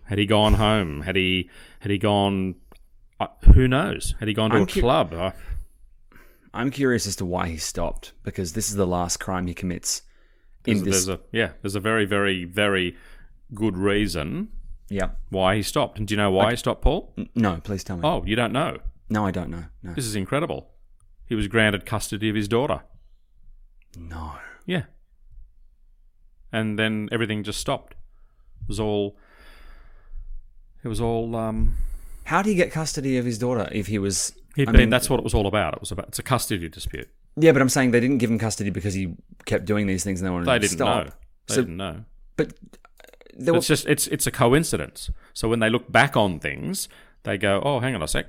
Had 0.04 0.18
he 0.18 0.26
gone 0.26 0.54
home? 0.54 1.02
Had 1.02 1.16
he 1.16 1.50
had 1.80 1.90
he 1.90 1.98
gone? 1.98 2.54
Uh, 3.18 3.26
who 3.54 3.66
knows? 3.66 4.14
Had 4.20 4.28
he 4.28 4.34
gone 4.34 4.50
to 4.50 4.56
I'm 4.56 4.62
a 4.62 4.66
cu- 4.66 4.80
club? 4.80 5.34
I'm 6.54 6.70
curious 6.70 7.06
as 7.06 7.16
to 7.16 7.24
why 7.24 7.48
he 7.48 7.56
stopped 7.56 8.12
because 8.22 8.52
this 8.52 8.68
is 8.68 8.76
the 8.76 8.86
last 8.86 9.18
crime 9.18 9.46
he 9.46 9.54
commits 9.54 10.02
in 10.66 10.84
this. 10.84 11.04
there's 11.04 11.08
a 11.08 11.20
yeah, 11.32 11.52
there's 11.62 11.74
a 11.74 11.80
very 11.80 12.04
very 12.04 12.44
very 12.44 12.96
good 13.54 13.76
reason 13.76 14.48
yeah. 14.92 15.10
why 15.30 15.56
he 15.56 15.62
stopped. 15.62 15.98
And 15.98 16.06
do 16.06 16.14
you 16.14 16.16
know 16.16 16.30
why 16.30 16.50
he 16.50 16.56
stopped, 16.56 16.82
Paul? 16.82 17.14
No, 17.34 17.60
please 17.62 17.82
tell 17.84 17.96
me. 17.96 18.02
Oh, 18.04 18.22
you 18.24 18.36
don't 18.36 18.52
know. 18.52 18.78
No, 19.08 19.26
I 19.26 19.30
don't 19.30 19.50
know. 19.50 19.64
No. 19.82 19.94
This 19.94 20.06
is 20.06 20.14
incredible. 20.14 20.70
He 21.26 21.34
was 21.34 21.48
granted 21.48 21.86
custody 21.86 22.28
of 22.28 22.36
his 22.36 22.48
daughter. 22.48 22.82
No. 23.96 24.34
Yeah. 24.66 24.84
And 26.52 26.78
then 26.78 27.08
everything 27.10 27.42
just 27.42 27.58
stopped. 27.60 27.94
It 28.62 28.68
was 28.68 28.80
all. 28.80 29.16
It 30.84 30.88
was 30.88 31.00
all. 31.00 31.34
Um, 31.36 31.76
How 32.24 32.42
did 32.42 32.50
he 32.50 32.56
get 32.56 32.70
custody 32.70 33.16
of 33.16 33.24
his 33.24 33.38
daughter 33.38 33.68
if 33.72 33.86
he 33.86 33.98
was? 33.98 34.34
I 34.58 34.70
mean, 34.70 34.90
that's 34.90 35.08
what 35.08 35.18
it 35.18 35.24
was 35.24 35.32
all 35.32 35.46
about. 35.46 35.74
It 35.74 35.80
was 35.80 35.90
about. 35.90 36.08
It's 36.08 36.18
a 36.18 36.22
custody 36.22 36.68
dispute. 36.68 37.08
Yeah, 37.36 37.52
but 37.52 37.62
I'm 37.62 37.68
saying 37.68 37.92
they 37.92 38.00
didn't 38.00 38.18
give 38.18 38.30
him 38.30 38.38
custody 38.38 38.70
because 38.70 38.94
he 38.94 39.14
kept 39.46 39.64
doing 39.64 39.86
these 39.86 40.04
things 40.04 40.20
and 40.20 40.26
they 40.26 40.30
wanted 40.30 40.46
They 40.46 40.54
to 40.54 40.58
didn't 40.60 40.76
stop. 40.76 41.04
know. 41.06 41.12
They 41.48 41.54
So- 41.54 41.60
didn't 41.62 41.76
know. 41.76 42.04
But 42.36 42.48
uh, 42.48 42.52
there 43.34 43.54
were, 43.54 43.58
It's 43.58 43.66
just 43.66 43.86
it's 43.86 44.06
it's 44.08 44.26
a 44.26 44.30
coincidence. 44.30 45.10
So 45.32 45.48
when 45.48 45.60
they 45.60 45.70
look 45.70 45.90
back 45.90 46.16
on 46.16 46.38
things, 46.38 46.88
they 47.22 47.38
go, 47.38 47.62
"Oh, 47.64 47.80
hang 47.80 47.94
on 47.94 48.02
a 48.02 48.08
sec. 48.08 48.26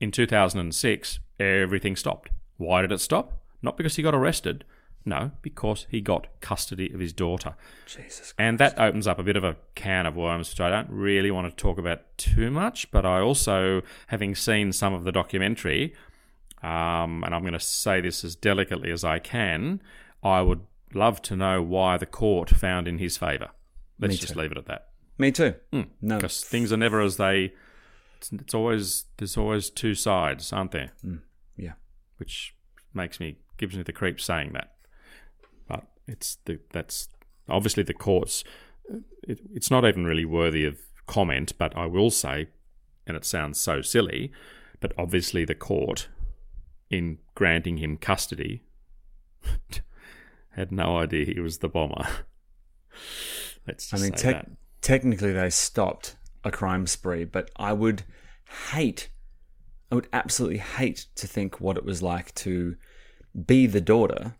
In 0.00 0.10
2006, 0.10 1.18
everything 1.38 1.96
stopped. 1.96 2.30
Why 2.56 2.82
did 2.82 2.92
it 2.92 3.00
stop? 3.00 3.40
Not 3.62 3.76
because 3.76 3.96
he 3.96 4.02
got 4.02 4.14
arrested. 4.14 4.64
No, 5.06 5.32
because 5.42 5.86
he 5.90 6.00
got 6.00 6.28
custody 6.40 6.90
of 6.92 6.98
his 7.00 7.12
daughter. 7.12 7.54
Jesus. 7.86 8.32
And 8.38 8.58
that 8.58 8.78
opens 8.78 9.06
up 9.06 9.18
a 9.18 9.22
bit 9.22 9.36
of 9.36 9.44
a 9.44 9.56
can 9.74 10.06
of 10.06 10.16
worms, 10.16 10.48
which 10.50 10.60
I 10.60 10.70
don't 10.70 10.88
really 10.90 11.30
want 11.30 11.46
to 11.48 11.54
talk 11.62 11.76
about 11.78 12.00
too 12.16 12.50
much. 12.50 12.90
But 12.90 13.04
I 13.04 13.20
also, 13.20 13.82
having 14.06 14.34
seen 14.34 14.72
some 14.72 14.94
of 14.94 15.04
the 15.04 15.12
documentary, 15.12 15.92
um, 16.64 17.22
and 17.24 17.34
I'm 17.34 17.42
going 17.42 17.52
to 17.52 17.60
say 17.60 18.00
this 18.00 18.24
as 18.24 18.34
delicately 18.34 18.90
as 18.90 19.04
I 19.04 19.18
can, 19.18 19.82
I 20.22 20.40
would 20.40 20.62
love 20.94 21.20
to 21.22 21.36
know 21.36 21.60
why 21.60 21.98
the 21.98 22.06
court 22.06 22.48
found 22.48 22.88
in 22.88 22.98
his 22.98 23.18
favour. 23.18 23.50
Let's 23.98 24.18
just 24.18 24.34
leave 24.34 24.50
it 24.50 24.58
at 24.58 24.66
that. 24.66 24.88
Me 25.18 25.30
too. 25.30 25.54
Hmm. 25.72 25.82
No. 26.00 26.16
Because 26.16 26.42
things 26.42 26.72
are 26.72 26.78
never 26.78 27.00
as 27.00 27.18
they. 27.18 27.52
It's, 28.16 28.32
it's 28.32 28.54
always 28.54 29.04
there's 29.18 29.36
always 29.36 29.68
two 29.68 29.94
sides, 29.94 30.52
aren't 30.52 30.72
there? 30.72 30.92
Hmm. 31.02 31.16
Yeah. 31.56 31.74
Which 32.16 32.54
makes 32.94 33.20
me 33.20 33.36
gives 33.58 33.76
me 33.76 33.82
the 33.82 33.92
creeps 33.92 34.24
saying 34.24 34.52
that. 34.54 34.72
But 35.68 35.84
it's 36.08 36.38
the 36.46 36.60
that's 36.72 37.08
obviously 37.48 37.82
the 37.82 37.94
courts. 37.94 38.42
Uh, 38.90 38.98
it, 39.22 39.40
it's 39.52 39.70
not 39.70 39.84
even 39.84 40.06
really 40.06 40.24
worthy 40.24 40.64
of 40.64 40.78
comment, 41.06 41.52
but 41.58 41.76
I 41.76 41.86
will 41.86 42.10
say, 42.10 42.48
and 43.06 43.16
it 43.16 43.24
sounds 43.24 43.60
so 43.60 43.82
silly, 43.82 44.32
but 44.80 44.92
obviously 44.98 45.44
the 45.44 45.54
court, 45.54 46.08
in 46.94 47.18
granting 47.34 47.78
him 47.78 47.96
custody, 47.96 48.62
had 50.50 50.72
no 50.72 50.98
idea 50.98 51.26
he 51.26 51.40
was 51.40 51.58
the 51.58 51.68
bomber. 51.68 52.06
Let's 53.66 53.92
I 53.92 53.96
just 53.96 54.24
mean, 54.24 54.32
that. 54.32 54.50
technically 54.80 55.32
they 55.32 55.50
stopped 55.50 56.16
a 56.44 56.50
crime 56.50 56.86
spree, 56.86 57.24
but 57.24 57.50
I 57.56 57.72
would 57.72 58.02
hate, 58.70 59.08
I 59.90 59.94
would 59.94 60.08
absolutely 60.12 60.58
hate 60.58 61.06
to 61.16 61.26
think 61.26 61.60
what 61.60 61.76
it 61.76 61.84
was 61.84 62.02
like 62.02 62.34
to 62.36 62.76
be 63.46 63.66
the 63.66 63.80
daughter 63.80 64.36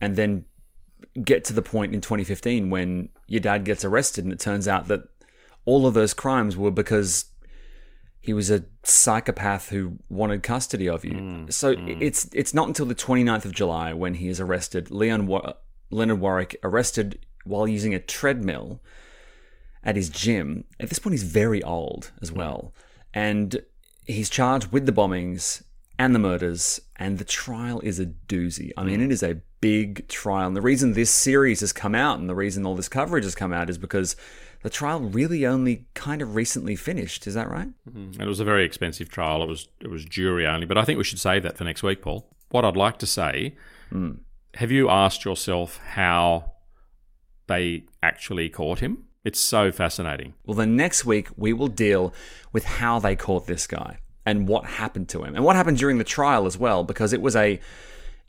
and 0.00 0.16
then 0.16 0.44
get 1.22 1.44
to 1.44 1.52
the 1.52 1.62
point 1.62 1.94
in 1.94 2.00
2015 2.00 2.70
when 2.70 3.08
your 3.26 3.40
dad 3.40 3.64
gets 3.64 3.84
arrested 3.84 4.24
and 4.24 4.32
it 4.32 4.40
turns 4.40 4.66
out 4.66 4.88
that 4.88 5.02
all 5.64 5.86
of 5.86 5.94
those 5.94 6.14
crimes 6.14 6.56
were 6.56 6.70
because 6.70 7.26
he 8.20 8.32
was 8.32 8.50
a 8.50 8.64
psychopath 8.82 9.70
who 9.70 9.98
wanted 10.08 10.42
custody 10.42 10.88
of 10.88 11.04
you. 11.04 11.12
Mm, 11.12 11.52
so 11.52 11.74
mm. 11.74 11.98
it's 12.00 12.28
it's 12.32 12.52
not 12.52 12.68
until 12.68 12.86
the 12.86 12.94
29th 12.94 13.44
of 13.44 13.52
July 13.52 13.92
when 13.92 14.14
he 14.14 14.28
is 14.28 14.40
arrested, 14.40 14.90
Leon 14.90 15.26
Wa- 15.26 15.54
Leonard 15.90 16.20
Warwick 16.20 16.56
arrested 16.62 17.24
while 17.44 17.66
using 17.66 17.94
a 17.94 17.98
treadmill 17.98 18.82
at 19.82 19.96
his 19.96 20.08
gym. 20.08 20.64
At 20.80 20.88
this 20.88 20.98
point 20.98 21.14
he's 21.14 21.22
very 21.22 21.62
old 21.62 22.10
as 22.20 22.30
mm. 22.30 22.36
well. 22.36 22.74
And 23.14 23.62
he's 24.04 24.28
charged 24.28 24.72
with 24.72 24.86
the 24.86 24.92
bombings 24.92 25.62
and 25.98 26.14
the 26.14 26.18
murders 26.18 26.80
and 26.96 27.18
the 27.18 27.24
trial 27.24 27.80
is 27.80 27.98
a 27.98 28.06
doozy. 28.06 28.72
I 28.76 28.84
mean, 28.84 29.00
it 29.00 29.10
is 29.10 29.22
a 29.22 29.40
big 29.60 30.06
trial. 30.08 30.46
And 30.46 30.56
the 30.56 30.62
reason 30.62 30.92
this 30.92 31.10
series 31.10 31.60
has 31.60 31.72
come 31.72 31.94
out 31.94 32.18
and 32.18 32.28
the 32.28 32.34
reason 32.34 32.64
all 32.64 32.76
this 32.76 32.88
coverage 32.88 33.24
has 33.24 33.34
come 33.34 33.52
out 33.52 33.68
is 33.68 33.78
because 33.78 34.14
the 34.62 34.70
trial 34.70 35.00
really 35.00 35.46
only 35.46 35.86
kind 35.94 36.20
of 36.20 36.34
recently 36.34 36.76
finished. 36.76 37.26
Is 37.26 37.34
that 37.34 37.48
right? 37.50 37.68
And 37.86 38.20
it 38.20 38.26
was 38.26 38.40
a 38.40 38.44
very 38.44 38.64
expensive 38.64 39.08
trial. 39.08 39.42
It 39.42 39.48
was 39.48 39.68
it 39.80 39.88
was 39.88 40.04
jury 40.04 40.46
only, 40.46 40.66
but 40.66 40.78
I 40.78 40.84
think 40.84 40.98
we 40.98 41.04
should 41.04 41.20
save 41.20 41.42
that 41.44 41.56
for 41.56 41.64
next 41.64 41.82
week, 41.82 42.02
Paul. 42.02 42.28
What 42.50 42.64
I'd 42.64 42.76
like 42.76 42.98
to 42.98 43.06
say, 43.06 43.56
hmm. 43.90 44.12
have 44.54 44.70
you 44.70 44.88
asked 44.88 45.24
yourself 45.24 45.78
how 45.92 46.52
they 47.46 47.84
actually 48.02 48.48
caught 48.48 48.80
him? 48.80 49.04
It's 49.24 49.38
so 49.40 49.70
fascinating. 49.70 50.34
Well, 50.46 50.56
then 50.56 50.76
next 50.76 51.04
week 51.04 51.28
we 51.36 51.52
will 51.52 51.68
deal 51.68 52.14
with 52.52 52.64
how 52.64 52.98
they 52.98 53.14
caught 53.14 53.46
this 53.46 53.66
guy 53.66 53.98
and 54.24 54.48
what 54.48 54.64
happened 54.64 55.08
to 55.10 55.24
him 55.24 55.34
and 55.34 55.44
what 55.44 55.56
happened 55.56 55.78
during 55.78 55.98
the 55.98 56.04
trial 56.04 56.46
as 56.46 56.56
well, 56.56 56.84
because 56.84 57.12
it 57.12 57.20
was 57.20 57.36
a 57.36 57.60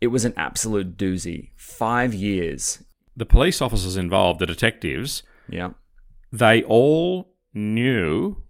it 0.02 0.08
was 0.08 0.26
an 0.26 0.34
absolute 0.38 0.98
doozy. 0.98 1.50
Five 1.56 2.13
years. 2.13 2.84
The 3.15 3.26
police 3.26 3.62
officers 3.62 3.98
involved, 3.98 4.39
the 4.39 4.46
detectives, 4.46 5.24
Yeah. 5.50 5.72
They 6.32 6.63
all 6.63 7.34
knew 7.54 8.44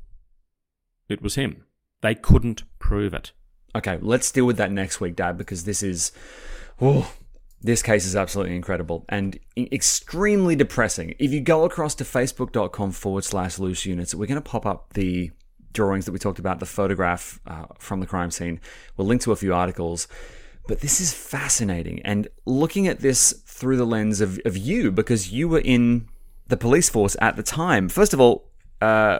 it 1.07 1.21
was 1.21 1.35
him. 1.35 1.65
They 2.01 2.15
couldn't 2.15 2.63
prove 2.79 3.13
it. 3.13 3.31
Okay, 3.75 3.97
let's 4.01 4.31
deal 4.31 4.45
with 4.45 4.57
that 4.57 4.71
next 4.71 4.99
week, 4.99 5.15
Dad, 5.15 5.37
because 5.37 5.63
this 5.63 5.83
is, 5.83 6.11
oh, 6.81 7.13
this 7.61 7.83
case 7.83 8.05
is 8.05 8.15
absolutely 8.15 8.55
incredible 8.55 9.05
and 9.09 9.37
extremely 9.57 10.55
depressing. 10.55 11.13
If 11.19 11.31
you 11.31 11.41
go 11.41 11.65
across 11.65 11.93
to 11.95 12.03
facebook.com 12.03 12.91
forward 12.91 13.23
slash 13.23 13.59
loose 13.59 13.85
units, 13.85 14.15
we're 14.15 14.27
going 14.27 14.41
to 14.41 14.49
pop 14.49 14.65
up 14.65 14.93
the 14.93 15.31
drawings 15.73 16.05
that 16.05 16.11
we 16.11 16.19
talked 16.19 16.39
about, 16.39 16.59
the 16.59 16.65
photograph 16.65 17.39
uh, 17.45 17.65
from 17.77 17.99
the 17.99 18.07
crime 18.07 18.31
scene. 18.31 18.59
We'll 18.97 19.07
link 19.07 19.21
to 19.23 19.31
a 19.31 19.35
few 19.35 19.53
articles. 19.53 20.07
But 20.67 20.81
this 20.81 21.01
is 21.01 21.13
fascinating. 21.13 22.01
And 22.03 22.27
looking 22.45 22.87
at 22.87 22.99
this 22.99 23.33
through 23.45 23.77
the 23.77 23.85
lens 23.85 24.21
of, 24.21 24.39
of 24.45 24.55
you, 24.55 24.91
because 24.91 25.31
you 25.31 25.49
were 25.49 25.59
in 25.59 26.07
the 26.49 26.57
police 26.57 26.89
force 26.89 27.15
at 27.21 27.35
the 27.37 27.43
time. 27.43 27.87
First 27.89 28.13
of 28.13 28.19
all, 28.19 28.49
uh, 28.81 29.19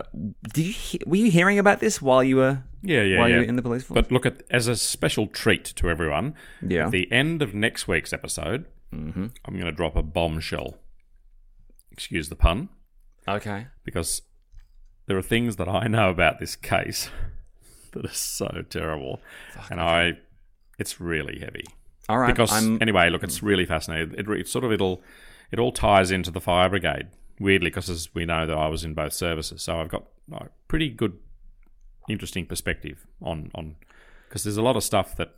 did 0.53 0.65
you 0.67 0.73
he- 0.73 1.01
were 1.05 1.15
you 1.17 1.31
hearing 1.31 1.57
about 1.59 1.79
this 1.79 2.01
while 2.01 2.23
you 2.23 2.35
were 2.37 2.63
Yeah, 2.81 3.01
yeah, 3.03 3.19
while 3.19 3.27
yeah. 3.29 3.35
you 3.35 3.41
were 3.41 3.47
in 3.47 3.55
the 3.55 3.61
police 3.61 3.83
force? 3.83 3.95
But 4.01 4.11
look 4.11 4.25
at 4.25 4.43
as 4.49 4.67
a 4.67 4.75
special 4.75 5.27
treat 5.27 5.65
to 5.65 5.89
everyone. 5.89 6.35
Yeah. 6.61 6.85
At 6.85 6.91
the 6.91 7.11
end 7.11 7.41
of 7.41 7.53
next 7.53 7.87
week's 7.87 8.13
episode, 8.13 8.65
Mm-hmm. 8.93 9.25
I'm 9.45 9.53
going 9.53 9.65
to 9.65 9.71
drop 9.71 9.95
a 9.95 10.01
bombshell. 10.01 10.75
Excuse 11.91 12.29
the 12.29 12.35
pun, 12.35 12.69
okay. 13.27 13.67
because 13.83 14.23
there 15.05 15.15
are 15.17 15.21
things 15.21 15.57
that 15.57 15.67
I 15.67 15.85
know 15.87 16.09
about 16.09 16.39
this 16.39 16.55
case 16.55 17.09
that 17.91 18.05
are 18.05 18.13
so 18.13 18.63
terrible, 18.69 19.19
and 19.69 19.79
I, 19.81 20.13
it's 20.79 20.99
really 20.99 21.39
heavy. 21.39 21.65
All 22.07 22.17
right. 22.17 22.33
Because 22.33 22.51
I'm, 22.51 22.81
anyway, 22.81 23.09
look, 23.11 23.21
it's 23.23 23.43
really 23.43 23.65
fascinating. 23.65 24.15
It, 24.17 24.27
it 24.27 24.47
sort 24.47 24.63
of 24.65 24.71
it'll 24.71 25.03
it 25.51 25.59
all 25.59 25.71
ties 25.71 26.09
into 26.09 26.31
the 26.31 26.41
fire 26.41 26.69
brigade 26.69 27.07
weirdly 27.39 27.69
because 27.69 27.89
as 27.89 28.13
we 28.13 28.25
know 28.25 28.45
that 28.45 28.57
I 28.57 28.67
was 28.67 28.83
in 28.83 28.93
both 28.93 29.13
services, 29.13 29.61
so 29.61 29.79
I've 29.79 29.89
got 29.89 30.05
a 30.31 30.47
pretty 30.67 30.89
good, 30.89 31.17
interesting 32.07 32.45
perspective 32.45 33.05
on 33.21 33.51
on 33.55 33.75
because 34.27 34.43
there's 34.43 34.57
a 34.57 34.61
lot 34.61 34.75
of 34.75 34.83
stuff 34.83 35.15
that 35.17 35.35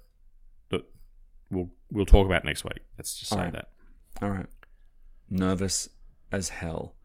that 0.70 0.84
we'll 1.50 1.70
we'll 1.92 2.06
talk 2.06 2.26
about 2.26 2.44
next 2.44 2.64
week. 2.64 2.80
Let's 2.98 3.18
just 3.18 3.32
say 3.32 3.38
All 3.38 3.44
right. 3.44 3.54
that. 3.54 3.70
all 4.22 4.30
right. 4.30 4.48
Nervous 5.30 5.90
as 6.32 6.50
hell. 6.50 6.96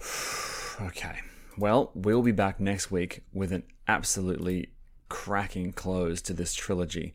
okay. 0.80 1.20
Well, 1.56 1.90
we'll 1.94 2.22
be 2.22 2.32
back 2.32 2.60
next 2.60 2.90
week 2.90 3.22
with 3.32 3.52
an 3.52 3.64
absolutely 3.88 4.70
cracking 5.08 5.72
close 5.72 6.20
to 6.22 6.32
this 6.32 6.54
trilogy 6.54 7.14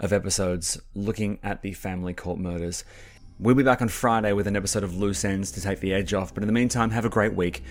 of 0.00 0.12
episodes 0.12 0.80
looking 0.94 1.38
at 1.42 1.62
the 1.62 1.72
family 1.72 2.12
court 2.12 2.38
murders. 2.38 2.84
We'll 3.42 3.54
be 3.54 3.62
back 3.62 3.80
on 3.80 3.88
Friday 3.88 4.34
with 4.34 4.46
an 4.46 4.54
episode 4.54 4.84
of 4.84 4.98
Loose 4.98 5.24
Ends 5.24 5.50
to 5.52 5.62
take 5.62 5.80
the 5.80 5.94
edge 5.94 6.12
off. 6.12 6.34
But 6.34 6.42
in 6.42 6.46
the 6.46 6.52
meantime, 6.52 6.90
have 6.90 7.06
a 7.06 7.08
great 7.08 7.32
week, 7.32 7.62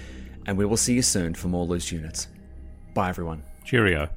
and 0.47 0.57
we 0.57 0.65
will 0.65 0.77
see 0.77 0.95
you 0.95 1.03
soon 1.03 1.35
for 1.35 1.47
more 1.47 1.63
Loose 1.63 1.91
Units. 1.91 2.27
Bye, 2.95 3.09
everyone. 3.09 3.43
Cheerio. 3.65 4.09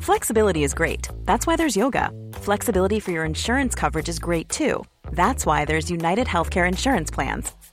Flexibility 0.00 0.64
is 0.64 0.74
great. 0.74 1.08
That's 1.24 1.46
why 1.46 1.56
there's 1.56 1.76
yoga. 1.76 2.10
Flexibility 2.34 3.00
for 3.00 3.10
your 3.10 3.24
insurance 3.24 3.74
coverage 3.74 4.10
is 4.10 4.18
great 4.18 4.50
too. 4.50 4.84
That's 5.12 5.46
why 5.46 5.64
there's 5.64 5.90
United 5.90 6.26
Healthcare 6.26 6.68
Insurance 6.68 7.10
Plans. 7.10 7.52